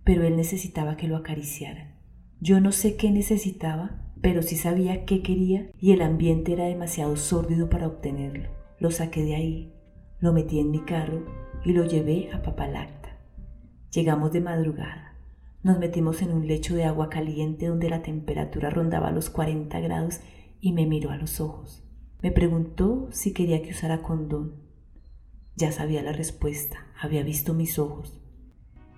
pero 0.04 0.24
él 0.24 0.38
necesitaba 0.38 0.96
que 0.98 1.08
lo 1.08 1.18
acariciara. 1.18 1.95
Yo 2.42 2.60
no 2.60 2.72
sé 2.72 2.98
qué 2.98 3.12
necesitaba, 3.12 4.02
pero 4.22 4.42
sí 4.42 4.56
sabía 4.56 5.06
qué 5.06 5.22
quería 5.22 5.70
y 5.80 5.92
el 5.94 6.02
ambiente 6.02 6.54
era 6.54 6.66
demasiado 6.66 7.16
sórdido 7.16 7.70
para 7.70 7.88
obtenerlo. 7.88 8.50
Lo 8.80 8.92
saqué 8.92 9.24
de 9.24 9.36
ahí, 9.36 9.74
lo 10.20 10.34
metí 10.34 10.60
en 10.60 10.70
mi 10.70 10.80
carro 10.80 11.26
y 11.64 11.72
lo 11.72 11.86
llevé 11.86 12.30
a 12.34 12.42
Papalacta. 12.42 13.18
Llegamos 13.92 14.34
de 14.34 14.42
madrugada. 14.42 15.16
Nos 15.64 15.80
metimos 15.80 16.22
en 16.22 16.32
un 16.32 16.46
lecho 16.46 16.76
de 16.76 16.84
agua 16.84 17.10
caliente 17.10 17.68
donde 17.68 17.90
la 17.90 18.02
temperatura 18.02 18.70
rondaba 18.70 19.12
los 19.12 19.30
40 19.30 19.80
grados 19.80 20.20
y 20.60 20.74
me 20.74 20.86
miró 20.86 21.12
a 21.12 21.18
los 21.18 21.40
ojos. 21.40 21.84
Me 22.22 22.32
preguntó 22.32 23.08
si 23.12 23.34
quería 23.34 23.62
que 23.62 23.72
usara 23.72 24.02
condón. 24.02 24.56
Ya 25.56 25.72
sabía 25.72 26.04
la 26.04 26.12
respuesta, 26.12 26.86
había 27.00 27.24
visto 27.24 27.54
mis 27.54 27.80
ojos. 27.80 28.22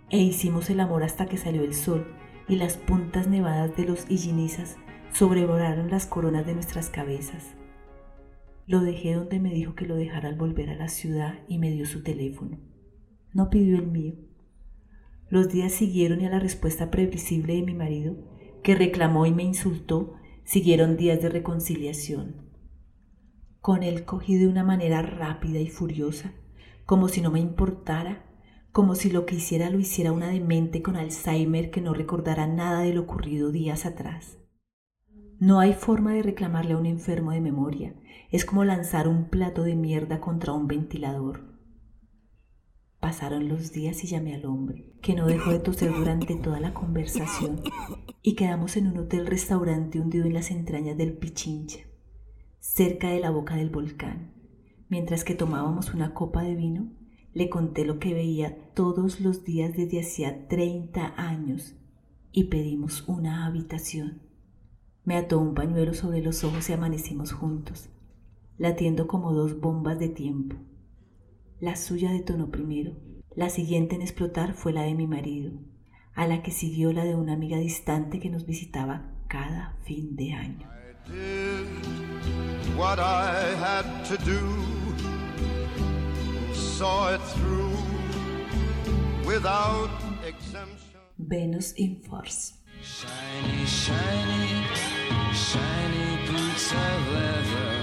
E 0.09 0.17
hicimos 0.17 0.69
el 0.69 0.79
amor 0.79 1.03
hasta 1.03 1.27
que 1.27 1.37
salió 1.37 1.63
el 1.63 1.75
sol 1.75 2.16
y 2.47 2.55
las 2.55 2.77
puntas 2.77 3.27
nevadas 3.27 3.75
de 3.75 3.85
los 3.85 4.09
illinizas 4.09 4.77
sobrevolaron 5.11 5.89
las 5.89 6.05
coronas 6.05 6.45
de 6.45 6.53
nuestras 6.53 6.89
cabezas. 6.89 7.55
Lo 8.65 8.81
dejé 8.81 9.13
donde 9.13 9.39
me 9.39 9.53
dijo 9.53 9.75
que 9.75 9.85
lo 9.85 9.95
dejara 9.95 10.29
al 10.29 10.35
volver 10.35 10.69
a 10.69 10.75
la 10.75 10.87
ciudad 10.87 11.39
y 11.47 11.57
me 11.57 11.71
dio 11.71 11.85
su 11.85 12.03
teléfono. 12.03 12.59
No 13.33 13.49
pidió 13.49 13.77
el 13.77 13.87
mío. 13.87 14.15
Los 15.29 15.49
días 15.49 15.73
siguieron 15.73 16.21
y 16.21 16.25
a 16.25 16.29
la 16.29 16.39
respuesta 16.39 16.89
previsible 16.89 17.55
de 17.55 17.63
mi 17.63 17.73
marido, 17.73 18.15
que 18.63 18.75
reclamó 18.75 19.25
y 19.25 19.33
me 19.33 19.43
insultó, 19.43 20.15
siguieron 20.43 20.97
días 20.97 21.21
de 21.21 21.29
reconciliación. 21.29 22.47
Con 23.61 23.83
él 23.83 24.05
cogí 24.05 24.35
de 24.35 24.47
una 24.47 24.63
manera 24.63 25.01
rápida 25.01 25.59
y 25.59 25.67
furiosa, 25.67 26.33
como 26.85 27.09
si 27.09 27.21
no 27.21 27.31
me 27.31 27.39
importara 27.39 28.25
como 28.77 28.93
si 28.93 29.09
lo 29.09 29.25
que 29.25 29.33
hiciera 29.33 29.71
lo 29.71 29.79
hiciera 29.79 30.11
una 30.11 30.27
demente 30.27 30.83
con 30.83 30.97
Alzheimer 30.97 31.71
que 31.71 31.81
no 31.81 31.95
recordara 31.95 32.45
nada 32.45 32.81
de 32.81 32.93
lo 32.93 33.01
ocurrido 33.01 33.51
días 33.51 33.87
atrás. 33.87 34.37
No 35.39 35.59
hay 35.59 35.73
forma 35.73 36.13
de 36.13 36.21
reclamarle 36.21 36.73
a 36.73 36.77
un 36.77 36.85
enfermo 36.85 37.31
de 37.31 37.41
memoria. 37.41 37.95
Es 38.29 38.45
como 38.45 38.63
lanzar 38.65 39.07
un 39.07 39.29
plato 39.29 39.63
de 39.63 39.75
mierda 39.75 40.21
contra 40.21 40.53
un 40.53 40.67
ventilador. 40.67 41.57
Pasaron 42.99 43.49
los 43.49 43.71
días 43.71 44.03
y 44.03 44.07
llamé 44.07 44.35
al 44.35 44.45
hombre, 44.45 44.93
que 45.01 45.15
no 45.15 45.25
dejó 45.25 45.49
de 45.49 45.57
toser 45.57 45.91
durante 45.91 46.35
toda 46.35 46.59
la 46.59 46.75
conversación, 46.75 47.63
y 48.21 48.35
quedamos 48.35 48.77
en 48.77 48.85
un 48.89 48.99
hotel 48.99 49.25
restaurante 49.25 49.99
hundido 49.99 50.27
en 50.27 50.35
las 50.35 50.51
entrañas 50.51 50.97
del 50.97 51.17
Pichincha, 51.17 51.79
cerca 52.59 53.09
de 53.09 53.21
la 53.21 53.31
boca 53.31 53.55
del 53.55 53.71
volcán. 53.71 54.35
Mientras 54.87 55.23
que 55.23 55.33
tomábamos 55.33 55.95
una 55.95 56.13
copa 56.13 56.43
de 56.43 56.53
vino, 56.53 56.91
le 57.37 57.49
conté 57.49 57.85
lo 57.85 57.99
que 57.99 58.15
veía 58.15 58.57
todos 58.73 59.21
los 59.21 59.43
días 59.43 59.71
desde 59.77 59.99
hacía 59.99 60.47
30 60.47 61.13
años 61.17 61.75
y 62.31 62.45
pedimos 62.45 63.07
una 63.07 63.45
habitación. 63.45 64.23
Me 65.03 65.17
ató 65.17 65.37
un 65.37 65.53
pañuelo 65.53 65.93
sobre 65.93 66.23
los 66.23 66.43
ojos 66.43 66.67
y 66.67 66.73
amanecimos 66.73 67.33
juntos, 67.33 67.89
latiendo 68.57 69.05
como 69.05 69.33
dos 69.33 69.59
bombas 69.59 69.99
de 69.99 70.09
tiempo. 70.09 70.55
La 71.59 71.75
suya 71.75 72.11
detonó 72.11 72.49
primero, 72.49 72.93
la 73.35 73.49
siguiente 73.49 73.93
en 73.93 74.01
explotar 74.01 74.55
fue 74.55 74.73
la 74.73 74.81
de 74.81 74.95
mi 74.95 75.05
marido, 75.05 75.51
a 76.15 76.25
la 76.25 76.41
que 76.41 76.49
siguió 76.49 76.91
la 76.91 77.05
de 77.05 77.13
una 77.13 77.33
amiga 77.33 77.59
distante 77.59 78.19
que 78.19 78.31
nos 78.31 78.47
visitaba 78.47 79.11
cada 79.27 79.77
fin 79.83 80.15
de 80.15 80.33
año. 80.33 80.67
Venus 91.17 91.73
in 91.75 92.01
Force. 92.01 92.53
Shiny, 92.81 93.65
shiny, 93.65 94.63
shiny 95.33 96.27
boots 96.27 96.71
of 96.71 97.11
leather 97.11 97.73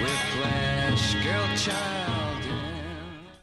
with 0.00 0.20
flash 0.32 1.14
girl 1.22 1.56
child. 1.56 2.42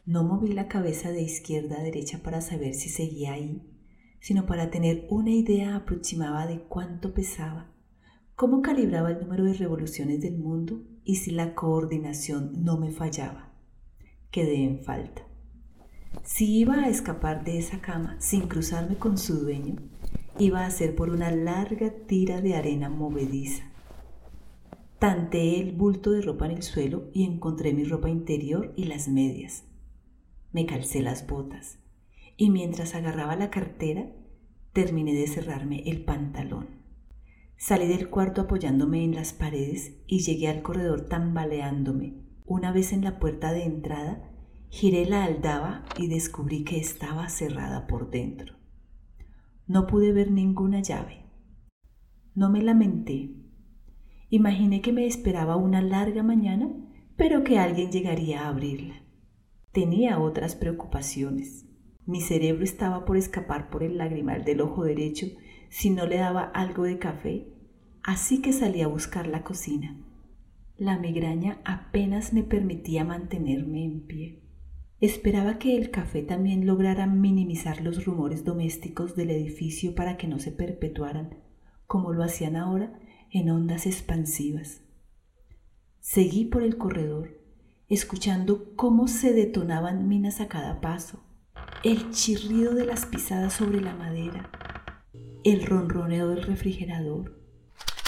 No 0.07 0.23
moví 0.23 0.53
la 0.53 0.67
cabeza 0.67 1.11
de 1.11 1.21
izquierda 1.21 1.77
a 1.77 1.83
derecha 1.83 2.23
para 2.23 2.41
saber 2.41 2.73
si 2.73 2.89
seguía 2.89 3.33
ahí, 3.33 3.61
sino 4.19 4.47
para 4.47 4.71
tener 4.71 5.05
una 5.11 5.29
idea 5.29 5.75
aproximada 5.75 6.47
de 6.47 6.63
cuánto 6.63 7.13
pesaba, 7.13 7.71
cómo 8.35 8.63
calibraba 8.63 9.11
el 9.11 9.19
número 9.19 9.43
de 9.43 9.53
revoluciones 9.53 10.19
del 10.19 10.39
mundo 10.39 10.81
y 11.03 11.17
si 11.17 11.29
la 11.29 11.53
coordinación 11.53 12.63
no 12.63 12.79
me 12.79 12.91
fallaba. 12.91 13.53
Quedé 14.31 14.63
en 14.63 14.83
falta. 14.83 15.27
Si 16.22 16.60
iba 16.60 16.75
a 16.75 16.89
escapar 16.89 17.43
de 17.43 17.58
esa 17.58 17.82
cama 17.82 18.15
sin 18.20 18.48
cruzarme 18.48 18.96
con 18.96 19.17
su 19.17 19.39
dueño, 19.39 19.75
iba 20.38 20.65
a 20.65 20.72
ser 20.72 20.96
por 20.96 21.10
una 21.10 21.32
larga 21.32 21.91
tira 22.08 22.41
de 22.41 22.55
arena 22.55 22.89
movediza. 22.89 23.63
Tanteé 25.00 25.60
el 25.60 25.74
bulto 25.74 26.12
de 26.12 26.22
ropa 26.22 26.46
en 26.46 26.51
el 26.51 26.63
suelo 26.63 27.10
y 27.13 27.25
encontré 27.25 27.74
mi 27.74 27.84
ropa 27.84 28.10
interior 28.10 28.74
y 28.75 28.86
las 28.86 29.08
medias. 29.10 29.65
Me 30.51 30.65
calcé 30.65 31.01
las 31.01 31.27
botas 31.27 31.79
y 32.38 32.50
mientras 32.50 32.96
agarraba 32.96 33.36
la 33.36 33.50
cartera, 33.50 34.12
terminé 34.72 35.13
de 35.13 35.27
cerrarme 35.27 35.84
el 35.86 36.03
pantalón. 36.03 36.67
Salí 37.58 37.88
del 37.88 38.10
cuarto 38.10 38.41
apoyándome 38.41 39.03
en 39.03 39.15
las 39.15 39.34
paredes 39.34 39.93
y 40.08 40.20
llegué 40.20 40.48
al 40.48 40.62
corredor 40.62 41.01
tambaleándome. 41.01 42.15
Una 42.46 42.72
vez 42.72 42.91
en 42.91 43.03
la 43.03 43.20
puerta 43.20 43.53
de 43.53 43.63
entrada, 43.63 44.32
giré 44.75 45.05
la 45.05 45.25
aldaba 45.25 45.85
y 45.99 46.07
descubrí 46.07 46.63
que 46.63 46.79
estaba 46.79 47.29
cerrada 47.29 47.85
por 47.85 48.09
dentro. 48.09 48.55
No 49.67 49.85
pude 49.85 50.11
ver 50.11 50.31
ninguna 50.31 50.81
llave. 50.81 51.27
No 52.33 52.49
me 52.49 52.63
lamenté. 52.63 53.35
Imaginé 54.31 54.81
que 54.81 54.91
me 54.91 55.05
esperaba 55.05 55.57
una 55.57 55.83
larga 55.83 56.23
mañana, 56.23 56.71
pero 57.15 57.43
que 57.43 57.59
alguien 57.59 57.91
llegaría 57.91 58.41
a 58.41 58.47
abrirla. 58.47 58.95
Tenía 59.71 60.17
otras 60.17 60.55
preocupaciones. 60.55 61.67
Mi 62.07 62.19
cerebro 62.19 62.63
estaba 62.63 63.05
por 63.05 63.15
escapar 63.15 63.69
por 63.69 63.83
el 63.83 63.99
lagrimal 63.99 64.43
del 64.43 64.61
ojo 64.61 64.85
derecho 64.85 65.27
si 65.69 65.91
no 65.91 66.07
le 66.07 66.17
daba 66.17 66.45
algo 66.45 66.85
de 66.85 66.97
café, 66.97 67.47
así 68.01 68.41
que 68.41 68.51
salí 68.51 68.81
a 68.81 68.87
buscar 68.87 69.27
la 69.27 69.43
cocina. 69.43 70.03
La 70.77 70.97
migraña 70.97 71.61
apenas 71.63 72.33
me 72.33 72.41
permitía 72.41 73.05
mantenerme 73.05 73.85
en 73.85 74.07
pie. 74.07 74.42
Esperaba 75.03 75.60
que 75.60 75.75
el 75.75 75.91
café 75.91 76.22
también 76.22 76.65
lograra 76.65 77.07
minimizar 77.07 77.81
los 77.81 78.05
rumores 78.05 78.45
domésticos 78.45 79.17
del 79.17 79.31
edificio 79.31 79.95
para 79.95 80.15
que 80.15 80.27
no 80.27 80.39
se 80.39 80.53
perpetuaran, 80.53 81.39
como 81.88 82.13
lo 82.13 82.24
hacían 82.24 82.55
ahora, 82.55 82.98
en 83.29 83.50
ondas 83.50 83.86
expansivas. 83.86 84.81
Seguí 86.00 86.45
por 86.45 86.63
el 86.63 86.77
corredor, 86.77 87.38
escuchando 87.89 88.77
cómo 88.77 89.10
se 89.10 89.33
detonaban 89.33 90.07
minas 90.07 90.39
a 90.39 90.48
cada 90.48 90.79
paso, 90.79 91.22
el 91.83 92.12
chirrido 92.12 92.74
de 92.74 92.86
las 92.86 93.05
pisadas 93.05 93.51
sobre 93.51 93.81
la 93.81 93.98
madera, 93.98 94.51
el 95.43 95.65
ronroneo 95.65 96.29
del 96.29 96.43
refrigerador, 96.43 97.43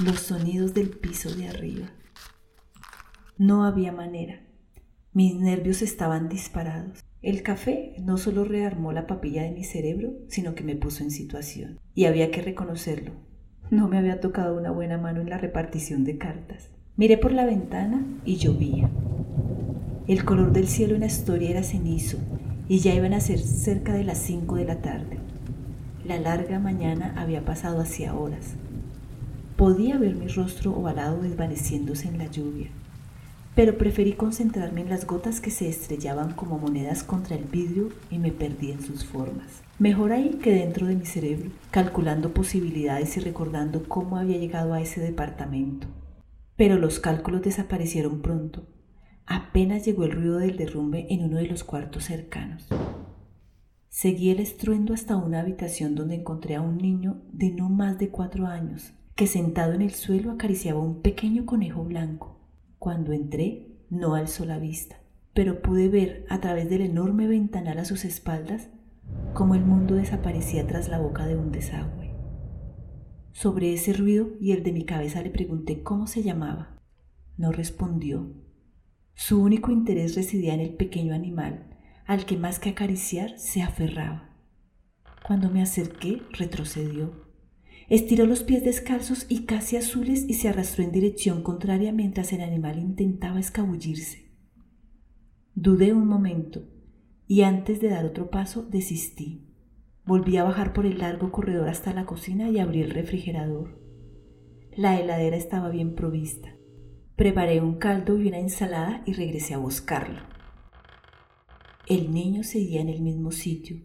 los 0.02 0.22
sonidos 0.22 0.74
del 0.74 0.92
piso 0.92 1.30
de 1.36 1.50
arriba. 1.50 1.92
No 3.38 3.66
había 3.66 3.92
manera. 3.92 4.45
Mis 5.16 5.34
nervios 5.34 5.82
estaban 5.82 6.28
disparados. 6.28 7.00
El 7.22 7.42
café 7.42 7.96
no 8.04 8.18
solo 8.18 8.44
rearmó 8.44 8.92
la 8.92 9.08
papilla 9.08 9.44
de 9.44 9.52
mi 9.52 9.64
cerebro, 9.64 10.12
sino 10.28 10.56
que 10.56 10.66
me 10.66 10.76
puso 10.76 11.04
en 11.04 11.10
situación. 11.10 11.80
Y 11.94 12.04
había 12.04 12.32
que 12.32 12.42
reconocerlo. 12.42 13.14
No 13.72 13.88
me 13.88 13.98
había 13.98 14.20
tocado 14.20 14.58
una 14.58 14.72
buena 14.72 14.98
mano 14.98 15.22
en 15.22 15.30
la 15.30 15.38
repartición 15.38 16.04
de 16.04 16.18
cartas. 16.18 16.70
Miré 16.98 17.18
por 17.18 17.32
la 17.32 17.46
ventana 17.46 18.06
y 18.26 18.36
llovía. 18.36 18.90
El 20.06 20.26
color 20.26 20.52
del 20.52 20.68
cielo 20.68 20.96
en 20.98 21.04
Astoria 21.04 21.52
era 21.52 21.64
cenizo 21.64 22.18
y 22.68 22.80
ya 22.80 22.94
iban 22.94 23.14
a 23.14 23.22
ser 23.22 23.40
cerca 23.40 23.94
de 23.94 24.04
las 24.04 24.18
5 24.18 24.58
de 24.58 24.66
la 24.66 24.82
tarde. 24.82 25.18
La 26.04 26.20
larga 26.20 26.60
mañana 26.60 27.14
había 27.16 27.46
pasado 27.46 27.80
hacia 27.80 28.14
horas. 28.14 28.56
Podía 29.56 29.98
ver 29.98 30.14
mi 30.16 30.28
rostro 30.28 30.76
ovalado 30.76 31.22
desvaneciéndose 31.22 32.10
en 32.10 32.18
la 32.18 32.26
lluvia 32.26 32.70
pero 33.56 33.78
preferí 33.78 34.14
concentrarme 34.14 34.82
en 34.82 34.90
las 34.90 35.08
gotas 35.08 35.40
que 35.40 35.50
se 35.50 35.70
estrellaban 35.70 36.34
como 36.34 36.60
monedas 36.60 37.04
contra 37.04 37.38
el 37.38 37.46
vidrio 37.46 37.90
y 38.12 38.20
me 38.20 38.32
perdí 38.32 38.72
en 38.72 38.82
sus 38.82 39.06
formas. 39.06 39.64
Mejor 39.80 40.12
ahí 40.12 40.40
que 40.42 40.52
dentro 40.52 40.88
de 40.88 40.96
mi 40.96 41.06
cerebro, 41.06 41.52
calculando 41.72 42.34
posibilidades 42.34 43.16
y 43.16 43.22
recordando 43.22 43.84
cómo 43.88 44.18
había 44.18 44.38
llegado 44.38 44.74
a 44.74 44.82
ese 44.82 45.00
departamento. 45.00 45.88
Pero 46.58 46.78
los 46.78 47.00
cálculos 47.00 47.42
desaparecieron 47.42 48.22
pronto. 48.22 48.68
Apenas 49.26 49.86
llegó 49.86 50.04
el 50.04 50.12
ruido 50.12 50.38
del 50.38 50.58
derrumbe 50.58 51.08
en 51.10 51.24
uno 51.24 51.38
de 51.38 51.48
los 51.48 51.64
cuartos 51.64 52.04
cercanos. 52.04 52.68
Seguí 53.90 54.30
el 54.30 54.40
estruendo 54.40 54.94
hasta 54.94 55.16
una 55.16 55.40
habitación 55.40 55.96
donde 55.96 56.16
encontré 56.16 56.56
a 56.56 56.62
un 56.62 56.78
niño 56.78 57.22
de 57.32 57.52
no 57.52 57.70
más 57.70 57.98
de 57.98 58.10
cuatro 58.10 58.46
años, 58.46 58.94
que 59.16 59.26
sentado 59.26 59.74
en 59.74 59.82
el 59.82 59.92
suelo 59.92 60.32
acariciaba 60.32 60.82
un 60.82 61.02
pequeño 61.02 61.46
conejo 61.46 61.84
blanco. 61.86 62.45
Cuando 62.86 63.14
entré, 63.14 63.80
no 63.90 64.14
alzó 64.14 64.46
la 64.46 64.60
vista, 64.60 65.00
pero 65.34 65.64
pude 65.64 65.90
ver 65.90 66.24
a 66.30 66.40
través 66.40 66.70
del 66.70 66.82
enorme 66.82 67.26
ventanal 67.26 67.80
a 67.80 67.84
sus 67.84 68.06
espaldas 68.06 68.70
cómo 69.34 69.56
el 69.56 69.66
mundo 69.66 69.96
desaparecía 69.96 70.68
tras 70.68 70.88
la 70.88 71.00
boca 71.00 71.26
de 71.26 71.36
un 71.36 71.52
desagüe. 71.52 72.14
Sobre 73.32 73.74
ese 73.74 73.92
ruido 73.94 74.28
y 74.40 74.52
el 74.52 74.62
de 74.62 74.72
mi 74.72 74.86
cabeza 74.86 75.24
le 75.24 75.32
pregunté 75.32 75.82
cómo 75.82 76.06
se 76.06 76.22
llamaba. 76.22 76.80
No 77.38 77.52
respondió. 77.52 78.32
Su 79.16 79.42
único 79.42 79.72
interés 79.72 80.16
residía 80.16 80.54
en 80.54 80.60
el 80.60 80.76
pequeño 80.76 81.16
animal, 81.16 81.80
al 82.06 82.28
que 82.28 82.38
más 82.38 82.60
que 82.60 82.70
acariciar 82.70 83.40
se 83.40 83.64
aferraba. 83.64 84.30
Cuando 85.26 85.50
me 85.50 85.64
acerqué, 85.64 86.22
retrocedió. 86.34 87.25
Estiró 87.88 88.26
los 88.26 88.44
pies 88.44 88.64
descalzos 88.64 89.28
y 89.30 89.46
casi 89.46 89.78
azules 89.78 90.26
y 90.28 90.34
se 90.34 90.50
arrastró 90.50 90.84
en 90.84 90.92
dirección 90.92 91.44
contraria 91.44 91.92
mientras 91.92 92.34
el 92.34 92.42
animal 92.42 92.80
intentaba 92.80 93.40
escabullirse. 93.40 94.32
Dudé 95.54 95.94
un 95.94 96.08
momento 96.08 96.64
y 97.28 97.42
antes 97.42 97.80
de 97.82 97.90
dar 97.90 98.06
otro 98.06 98.30
paso 98.30 98.64
desistí. 98.64 99.46
Volví 100.06 100.38
a 100.38 100.44
bajar 100.44 100.74
por 100.74 100.86
el 100.86 101.00
largo 101.00 101.32
corredor 101.32 101.70
hasta 101.70 101.94
la 101.94 102.06
cocina 102.06 102.50
y 102.50 102.60
abrí 102.60 102.82
el 102.82 102.92
refrigerador. 102.92 103.80
La 104.76 105.00
heladera 105.00 105.38
estaba 105.38 105.70
bien 105.70 105.96
provista. 105.96 106.56
Preparé 107.16 107.62
un 107.62 107.76
caldo 107.76 108.20
y 108.20 108.28
una 108.28 108.40
ensalada 108.40 109.04
y 109.06 109.14
regresé 109.14 109.54
a 109.54 109.58
buscarlo. 109.60 110.20
El 111.88 112.12
niño 112.12 112.44
seguía 112.44 112.82
en 112.82 112.90
el 112.90 113.02
mismo 113.02 113.32
sitio, 113.32 113.78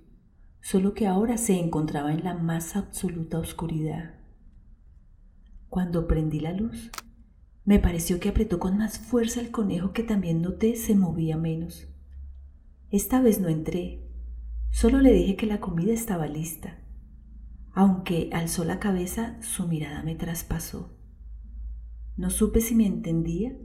solo 0.61 0.95
que 0.95 1.07
ahora 1.07 1.37
se 1.37 1.59
encontraba 1.59 2.13
en 2.13 2.25
la 2.25 2.35
más 2.35 2.77
absoluta 2.77 3.39
oscuridad. 3.39 4.15
Cuando 5.69 6.07
prendí 6.07 6.41
la 6.41 6.53
luz, 6.53 6.91
me 7.65 7.79
pareció 7.79 8.19
que 8.21 8.29
apretó 8.29 8.59
con 8.59 8.79
más 8.79 8.99
fuerza 8.99 9.41
el 9.41 9.51
conejo 9.51 9.93
que 9.93 10.03
también 10.03 10.43
noté 10.43 10.77
se 10.77 10.95
movía 10.95 11.37
menos. 11.37 11.89
Esta 12.91 13.21
vez 13.21 13.41
no 13.41 13.49
entré, 13.49 14.09
solo 14.71 15.01
le 15.01 15.13
dije 15.13 15.37
que 15.37 15.47
la 15.47 15.61
comida 15.61 15.93
estaba 15.93 16.27
lista, 16.27 16.79
aunque 17.73 18.31
alzó 18.33 18.65
la 18.65 18.81
cabeza 18.81 19.41
su 19.43 19.69
mirada 19.69 20.03
me 20.03 20.17
traspasó. 20.17 20.99
No 22.17 22.31
supe 22.31 22.61
si 22.61 22.75
me 22.75 22.87
entendía 22.87 23.57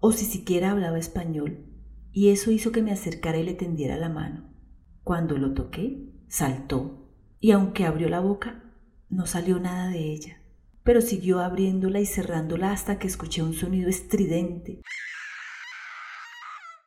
o 0.00 0.12
si 0.12 0.24
siquiera 0.24 0.72
hablaba 0.72 0.98
español, 0.98 1.66
y 2.10 2.30
eso 2.30 2.50
hizo 2.50 2.72
que 2.72 2.82
me 2.82 2.90
acercara 2.90 3.38
y 3.38 3.44
le 3.44 3.54
tendiera 3.54 3.96
la 3.96 4.08
mano. 4.08 4.52
Cuando 5.04 5.38
lo 5.38 5.54
toqué, 5.54 6.11
saltó 6.32 7.10
y 7.40 7.50
aunque 7.50 7.84
abrió 7.84 8.08
la 8.08 8.20
boca, 8.20 8.64
no 9.10 9.26
salió 9.26 9.60
nada 9.60 9.90
de 9.90 10.12
ella, 10.14 10.40
pero 10.82 11.02
siguió 11.02 11.40
abriéndola 11.40 12.00
y 12.00 12.06
cerrándola 12.06 12.72
hasta 12.72 12.98
que 12.98 13.06
escuché 13.06 13.42
un 13.42 13.52
sonido 13.52 13.90
estridente. 13.90 14.80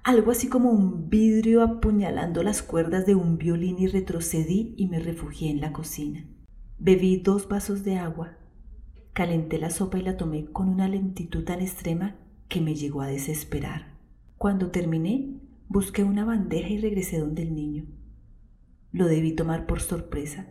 Algo 0.04 0.32
así 0.32 0.50
como 0.50 0.72
un 0.72 1.10
vidrio 1.10 1.62
apuñalando 1.62 2.42
las 2.42 2.64
cuerdas 2.64 3.06
de 3.06 3.14
un 3.14 3.38
violín 3.38 3.78
y 3.78 3.86
retrocedí 3.86 4.74
y 4.78 4.88
me 4.88 4.98
refugié 4.98 5.52
en 5.52 5.62
la 5.62 5.72
cocina. 5.74 6.26
Bebí 6.80 7.18
dos 7.18 7.48
vasos 7.48 7.84
de 7.84 7.98
agua, 7.98 8.40
calenté 9.14 9.60
la 9.60 9.70
sopa 9.70 10.00
y 10.00 10.02
la 10.02 10.18
tomé 10.18 10.46
con 10.46 10.70
una 10.70 10.88
lentitud 10.88 11.44
tan 11.44 11.62
extrema 11.62 12.16
que 12.50 12.62
me 12.62 12.74
llegó 12.74 13.02
a 13.02 13.08
desesperar. 13.08 13.96
Cuando 14.40 14.72
terminé, 14.72 15.40
busqué 15.68 16.04
una 16.04 16.26
bandeja 16.26 16.70
y 16.70 16.80
regresé 16.80 17.20
donde 17.20 17.44
el 17.44 17.54
niño. 17.54 17.86
Lo 18.96 19.08
debí 19.08 19.34
tomar 19.34 19.66
por 19.66 19.82
sorpresa, 19.82 20.48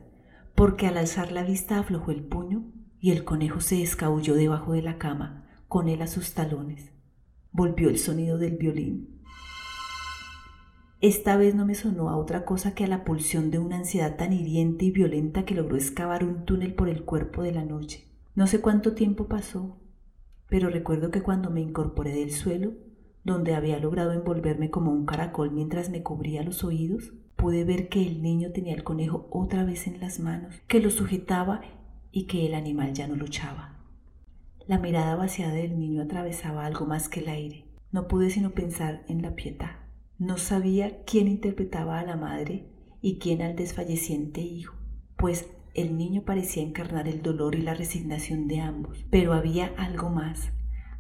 porque 0.55 0.87
al 0.87 0.99
alzar 0.99 1.33
la 1.33 1.45
vista 1.45 1.79
aflojó 1.79 2.11
el 2.11 2.23
puño 2.23 2.71
y 3.01 3.11
el 3.11 3.25
conejo 3.25 3.63
se 3.63 3.81
escabulló 3.81 4.35
debajo 4.35 4.75
de 4.75 4.83
la 4.83 4.99
cama, 4.99 5.47
con 5.67 5.89
él 5.89 6.03
a 6.03 6.07
sus 6.07 6.35
talones. 6.35 6.93
Volvió 7.53 7.89
el 7.89 7.99
sonido 7.99 8.37
del 8.37 8.59
violín. 8.59 9.23
Esta 11.01 11.39
vez 11.39 11.55
no 11.55 11.65
me 11.65 11.75
sonó 11.75 12.11
a 12.11 12.19
otra 12.19 12.45
cosa 12.45 12.75
que 12.75 12.85
a 12.85 12.87
la 12.87 13.03
pulsión 13.03 13.51
de 13.51 13.61
una 13.61 13.77
ansiedad 13.77 14.19
tan 14.19 14.35
hiriente 14.35 14.85
y 14.85 14.91
violenta 14.91 15.47
que 15.47 15.55
logró 15.55 15.77
excavar 15.77 16.23
un 16.23 16.45
túnel 16.45 16.75
por 16.75 16.91
el 16.91 17.07
cuerpo 17.07 17.43
de 17.43 17.53
la 17.53 17.65
noche. 17.65 18.11
No 18.35 18.47
sé 18.47 18.61
cuánto 18.61 18.93
tiempo 18.93 19.27
pasó, 19.27 19.81
pero 20.51 20.69
recuerdo 20.69 21.11
que 21.11 21.23
cuando 21.23 21.49
me 21.49 21.63
incorporé 21.63 22.11
del 22.11 22.31
suelo, 22.31 22.75
donde 23.25 23.55
había 23.55 23.79
logrado 23.79 24.13
envolverme 24.13 24.71
como 24.71 24.93
un 24.93 25.07
caracol 25.07 25.51
mientras 25.51 25.91
me 25.91 26.03
cubría 26.03 26.43
los 26.43 26.63
oídos, 26.63 27.13
pude 27.37 27.65
ver 27.65 27.89
que 27.89 28.07
el 28.07 28.23
niño 28.23 28.53
tenía 28.53 28.75
el 28.75 28.85
conejo 28.85 29.29
otra 29.31 29.65
vez 29.65 29.87
en 29.87 30.01
las 30.01 30.21
manos, 30.21 30.55
que 30.69 30.81
lo 30.81 30.91
sujetaba 30.91 31.63
y 32.13 32.25
que 32.25 32.47
el 32.47 32.55
animal 32.55 32.93
ya 32.93 33.09
no 33.09 33.17
luchaba. 33.17 33.81
La 34.67 34.79
mirada 34.79 35.17
vaciada 35.17 35.55
del 35.55 35.79
niño 35.79 36.03
atravesaba 36.03 36.65
algo 36.65 36.87
más 36.87 37.09
que 37.09 37.21
el 37.21 37.29
aire. 37.29 37.65
No 37.91 38.09
pude 38.09 38.31
sino 38.31 38.53
pensar 38.53 39.05
en 39.09 39.21
la 39.21 39.35
piedad. 39.35 39.73
No 40.19 40.39
sabía 40.39 41.05
quién 41.05 41.29
interpretaba 41.29 41.99
a 41.99 42.05
la 42.05 42.17
madre 42.17 42.67
y 43.03 43.19
quién 43.19 43.43
al 43.43 43.57
desfalleciente 43.57 44.41
hijo, 44.41 44.75
pues 45.17 45.51
el 45.75 45.99
niño 45.99 46.23
parecía 46.23 46.63
encarnar 46.63 47.09
el 47.09 47.21
dolor 47.21 47.57
y 47.57 47.63
la 47.63 47.75
resignación 47.75 48.49
de 48.49 48.61
ambos, 48.61 49.05
pero 49.11 49.35
había 49.35 49.73
algo 49.77 50.09
más, 50.09 50.53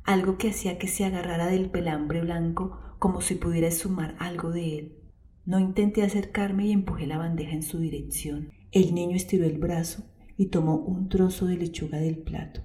algo 0.05 0.37
que 0.37 0.51
hacía 0.51 0.79
que 0.79 0.87
se 0.87 1.05
agarrara 1.05 1.47
del 1.47 1.71
pelambre 1.71 2.21
blanco 2.21 2.79
como 2.99 3.21
si 3.21 3.35
pudiera 3.35 3.71
sumar 3.71 4.15
algo 4.19 4.51
de 4.51 4.79
él. 4.79 4.99
No 5.47 5.59
intenté 5.59 6.03
acercarme 6.03 6.67
y 6.67 6.73
empujé 6.73 7.07
la 7.07 7.19
bandeja 7.19 7.53
en 7.53 7.63
su 7.63 7.79
dirección. 7.79 8.51
El 8.71 8.95
niño 8.95 9.17
estiró 9.17 9.45
el 9.45 9.59
brazo 9.59 10.05
y 10.37 10.47
tomó 10.47 10.77
un 10.77 11.09
trozo 11.09 11.47
de 11.47 11.57
lechuga 11.57 11.99
del 11.99 12.19
plato. 12.19 12.61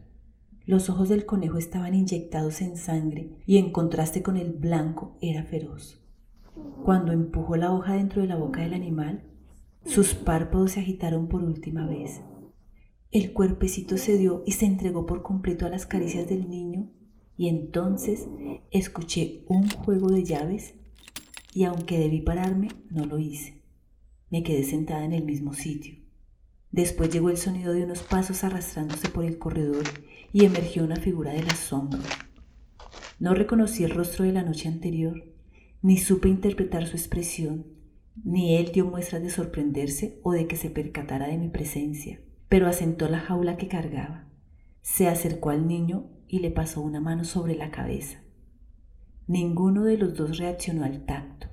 Los 0.66 0.90
ojos 0.90 1.10
del 1.10 1.26
conejo 1.26 1.58
estaban 1.58 1.96
inyectados 1.96 2.62
en 2.62 2.78
sangre 2.78 3.32
y 3.46 3.58
en 3.58 3.72
contraste 3.72 4.22
con 4.22 4.38
el 4.38 4.52
blanco 4.52 5.18
era 5.22 5.44
feroz. 5.44 6.02
Cuando 6.84 7.12
empujó 7.12 7.56
la 7.56 7.74
hoja 7.74 7.94
dentro 7.94 8.22
de 8.22 8.28
la 8.28 8.36
boca 8.36 8.62
del 8.62 8.74
animal, 8.74 9.24
sus 9.86 10.14
párpados 10.14 10.74
se 10.74 10.82
agitaron 10.82 11.28
por 11.28 11.44
última 11.44 11.88
vez. 11.88 12.22
El 13.12 13.34
cuerpecito 13.34 13.98
cedió 13.98 14.44
y 14.46 14.52
se 14.54 14.66
entregó 14.66 15.06
por 15.06 15.24
completo 15.24 15.66
a 15.66 15.70
las 15.70 15.86
caricias 15.86 16.28
del 16.28 16.50
niño 16.50 16.90
y 17.40 17.48
entonces 17.48 18.28
escuché 18.70 19.46
un 19.48 19.70
juego 19.70 20.10
de 20.10 20.26
llaves 20.26 20.74
y 21.54 21.64
aunque 21.64 21.98
debí 21.98 22.20
pararme, 22.20 22.68
no 22.90 23.06
lo 23.06 23.18
hice. 23.18 23.64
Me 24.30 24.44
quedé 24.44 24.66
sentada 24.66 25.06
en 25.06 25.14
el 25.14 25.24
mismo 25.24 25.54
sitio. 25.54 25.96
Después 26.70 27.14
llegó 27.14 27.30
el 27.30 27.38
sonido 27.38 27.72
de 27.72 27.86
unos 27.86 28.04
pasos 28.04 28.44
arrastrándose 28.44 29.08
por 29.08 29.24
el 29.24 29.38
corredor 29.38 29.86
y 30.34 30.44
emergió 30.44 30.84
una 30.84 30.98
figura 30.98 31.32
de 31.32 31.44
la 31.44 31.56
sombra. 31.56 32.02
No 33.20 33.34
reconocí 33.34 33.86
el 33.86 33.92
rostro 33.92 34.26
de 34.26 34.34
la 34.34 34.44
noche 34.44 34.68
anterior, 34.68 35.24
ni 35.82 35.98
supe 35.98 36.28
interpretar 36.28 36.88
su 36.88 36.98
expresión, 36.98 37.68
ni 38.22 38.58
él 38.58 38.74
dio 38.74 38.84
muestras 38.84 39.22
de 39.22 39.30
sorprenderse 39.30 40.20
o 40.24 40.34
de 40.34 40.46
que 40.46 40.58
se 40.58 40.70
percatara 40.70 41.30
de 41.30 41.38
mi 41.38 41.48
presencia, 41.48 42.20
pero 42.50 42.68
asentó 42.68 43.08
la 43.08 43.22
jaula 43.22 43.56
que 43.56 43.70
cargaba. 43.70 44.28
Se 44.82 45.08
acercó 45.08 45.52
al 45.52 45.68
niño 45.70 46.19
y 46.30 46.40
le 46.40 46.52
pasó 46.52 46.82
una 46.82 47.02
mano 47.02 47.26
sobre 47.26 47.56
la 47.56 47.72
cabeza. 47.72 48.20
Ninguno 49.28 49.84
de 49.84 49.98
los 49.98 50.16
dos 50.16 50.38
reaccionó 50.38 50.86
al 50.86 51.06
tacto. 51.06 51.48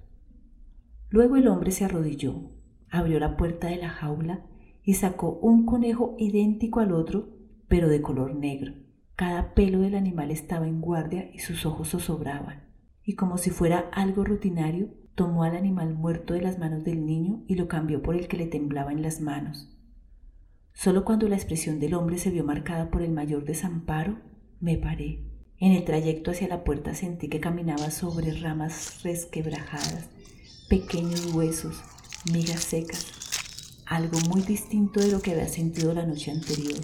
Luego 1.09 1.37
el 1.37 1.49
hombre 1.49 1.73
se 1.73 1.85
arrodilló, 1.85 2.51
abrió 2.91 3.19
la 3.19 3.37
puerta 3.37 3.69
de 3.69 3.77
la 3.77 3.89
jaula 3.89 4.47
y 4.83 4.95
sacó 4.95 5.39
un 5.41 5.67
conejo 5.67 6.15
idéntico 6.19 6.81
al 6.81 6.93
otro, 6.93 7.31
pero 7.69 7.89
de 7.89 8.03
color 8.03 8.35
negro. 8.35 8.75
Cada 9.17 9.55
pelo 9.55 9.81
del 9.81 9.95
animal 9.95 10.31
estaba 10.31 10.69
en 10.69 10.81
guardia 10.81 11.31
y 11.33 11.39
sus 11.39 11.65
ojos 11.65 11.89
zozobraban. 11.89 12.65
Y 13.03 13.15
como 13.15 13.39
si 13.39 13.51
fuera 13.51 13.89
algo 13.93 14.25
rutinario, 14.25 14.91
tomó 15.15 15.45
al 15.45 15.57
animal 15.57 15.95
muerto 15.95 16.35
de 16.35 16.43
las 16.43 16.59
manos 16.59 16.85
del 16.85 17.07
niño 17.07 17.43
y 17.47 17.55
lo 17.55 17.67
cambió 17.67 18.03
por 18.03 18.15
el 18.15 18.29
que 18.29 18.37
le 18.37 18.47
temblaba 18.47 18.93
en 18.93 19.01
las 19.01 19.21
manos. 19.21 19.75
Solo 20.75 21.05
cuando 21.05 21.27
la 21.29 21.37
expresión 21.37 21.81
del 21.81 21.95
hombre 21.95 22.19
se 22.19 22.31
vio 22.31 22.45
marcada 22.45 22.91
por 22.91 23.01
el 23.01 23.11
mayor 23.11 23.45
desamparo, 23.47 24.19
me 24.61 24.77
paré. 24.77 25.21
En 25.59 25.73
el 25.73 25.85
trayecto 25.85 26.31
hacia 26.31 26.49
la 26.49 26.64
puerta 26.64 26.95
sentí 26.95 27.29
que 27.29 27.40
caminaba 27.40 27.90
sobre 27.90 28.33
ramas 28.33 29.03
resquebrajadas, 29.03 30.09
pequeños 30.69 31.35
huesos, 31.35 31.83
migas 32.33 32.61
secas, 32.61 33.07
algo 33.87 34.19
muy 34.29 34.42
distinto 34.42 35.01
de 35.01 35.12
lo 35.12 35.21
que 35.21 35.33
había 35.33 35.49
sentido 35.49 35.95
la 35.95 36.05
noche 36.05 36.31
anterior. 36.31 36.81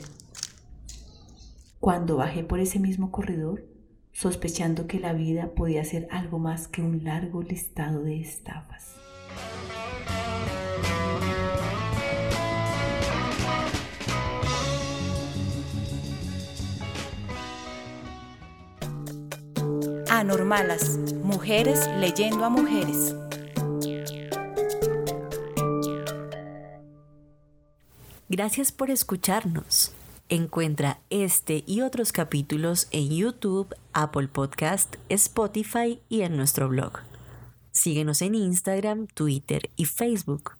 Cuando 1.80 2.16
bajé 2.16 2.44
por 2.44 2.60
ese 2.60 2.78
mismo 2.78 3.10
corredor, 3.10 3.66
sospechando 4.12 4.86
que 4.86 5.00
la 5.00 5.12
vida 5.12 5.54
podía 5.54 5.84
ser 5.84 6.06
algo 6.10 6.38
más 6.38 6.68
que 6.68 6.80
un 6.80 7.04
largo 7.04 7.42
listado 7.42 8.02
de 8.02 8.20
estafas. 8.20 9.01
Anormalas, 20.22 20.98
mujeres 21.24 21.80
leyendo 21.98 22.44
a 22.44 22.48
mujeres. 22.48 23.12
Gracias 28.28 28.70
por 28.70 28.92
escucharnos. 28.92 29.90
Encuentra 30.28 31.00
este 31.10 31.64
y 31.66 31.80
otros 31.80 32.12
capítulos 32.12 32.86
en 32.92 33.10
YouTube, 33.10 33.74
Apple 33.94 34.28
Podcast, 34.28 34.94
Spotify 35.08 36.00
y 36.08 36.20
en 36.20 36.36
nuestro 36.36 36.68
blog. 36.68 37.00
Síguenos 37.72 38.22
en 38.22 38.36
Instagram, 38.36 39.08
Twitter 39.08 39.70
y 39.74 39.86
Facebook. 39.86 40.52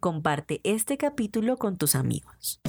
Comparte 0.00 0.60
este 0.64 0.96
capítulo 0.96 1.56
con 1.56 1.76
tus 1.76 1.94
amigos. 1.94 2.60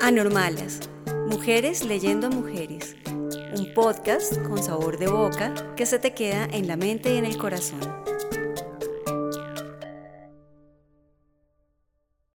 Anormalas, 0.00 0.80
mujeres 1.28 1.84
leyendo 1.84 2.28
a 2.28 2.30
mujeres 2.30 2.96
un 3.56 3.72
podcast 3.74 4.40
con 4.42 4.62
sabor 4.62 4.98
de 4.98 5.08
boca 5.08 5.54
que 5.76 5.86
se 5.86 5.98
te 5.98 6.12
queda 6.12 6.44
en 6.52 6.68
la 6.68 6.76
mente 6.76 7.14
y 7.14 7.18
en 7.18 7.24
el 7.24 7.36
corazón. 7.36 7.80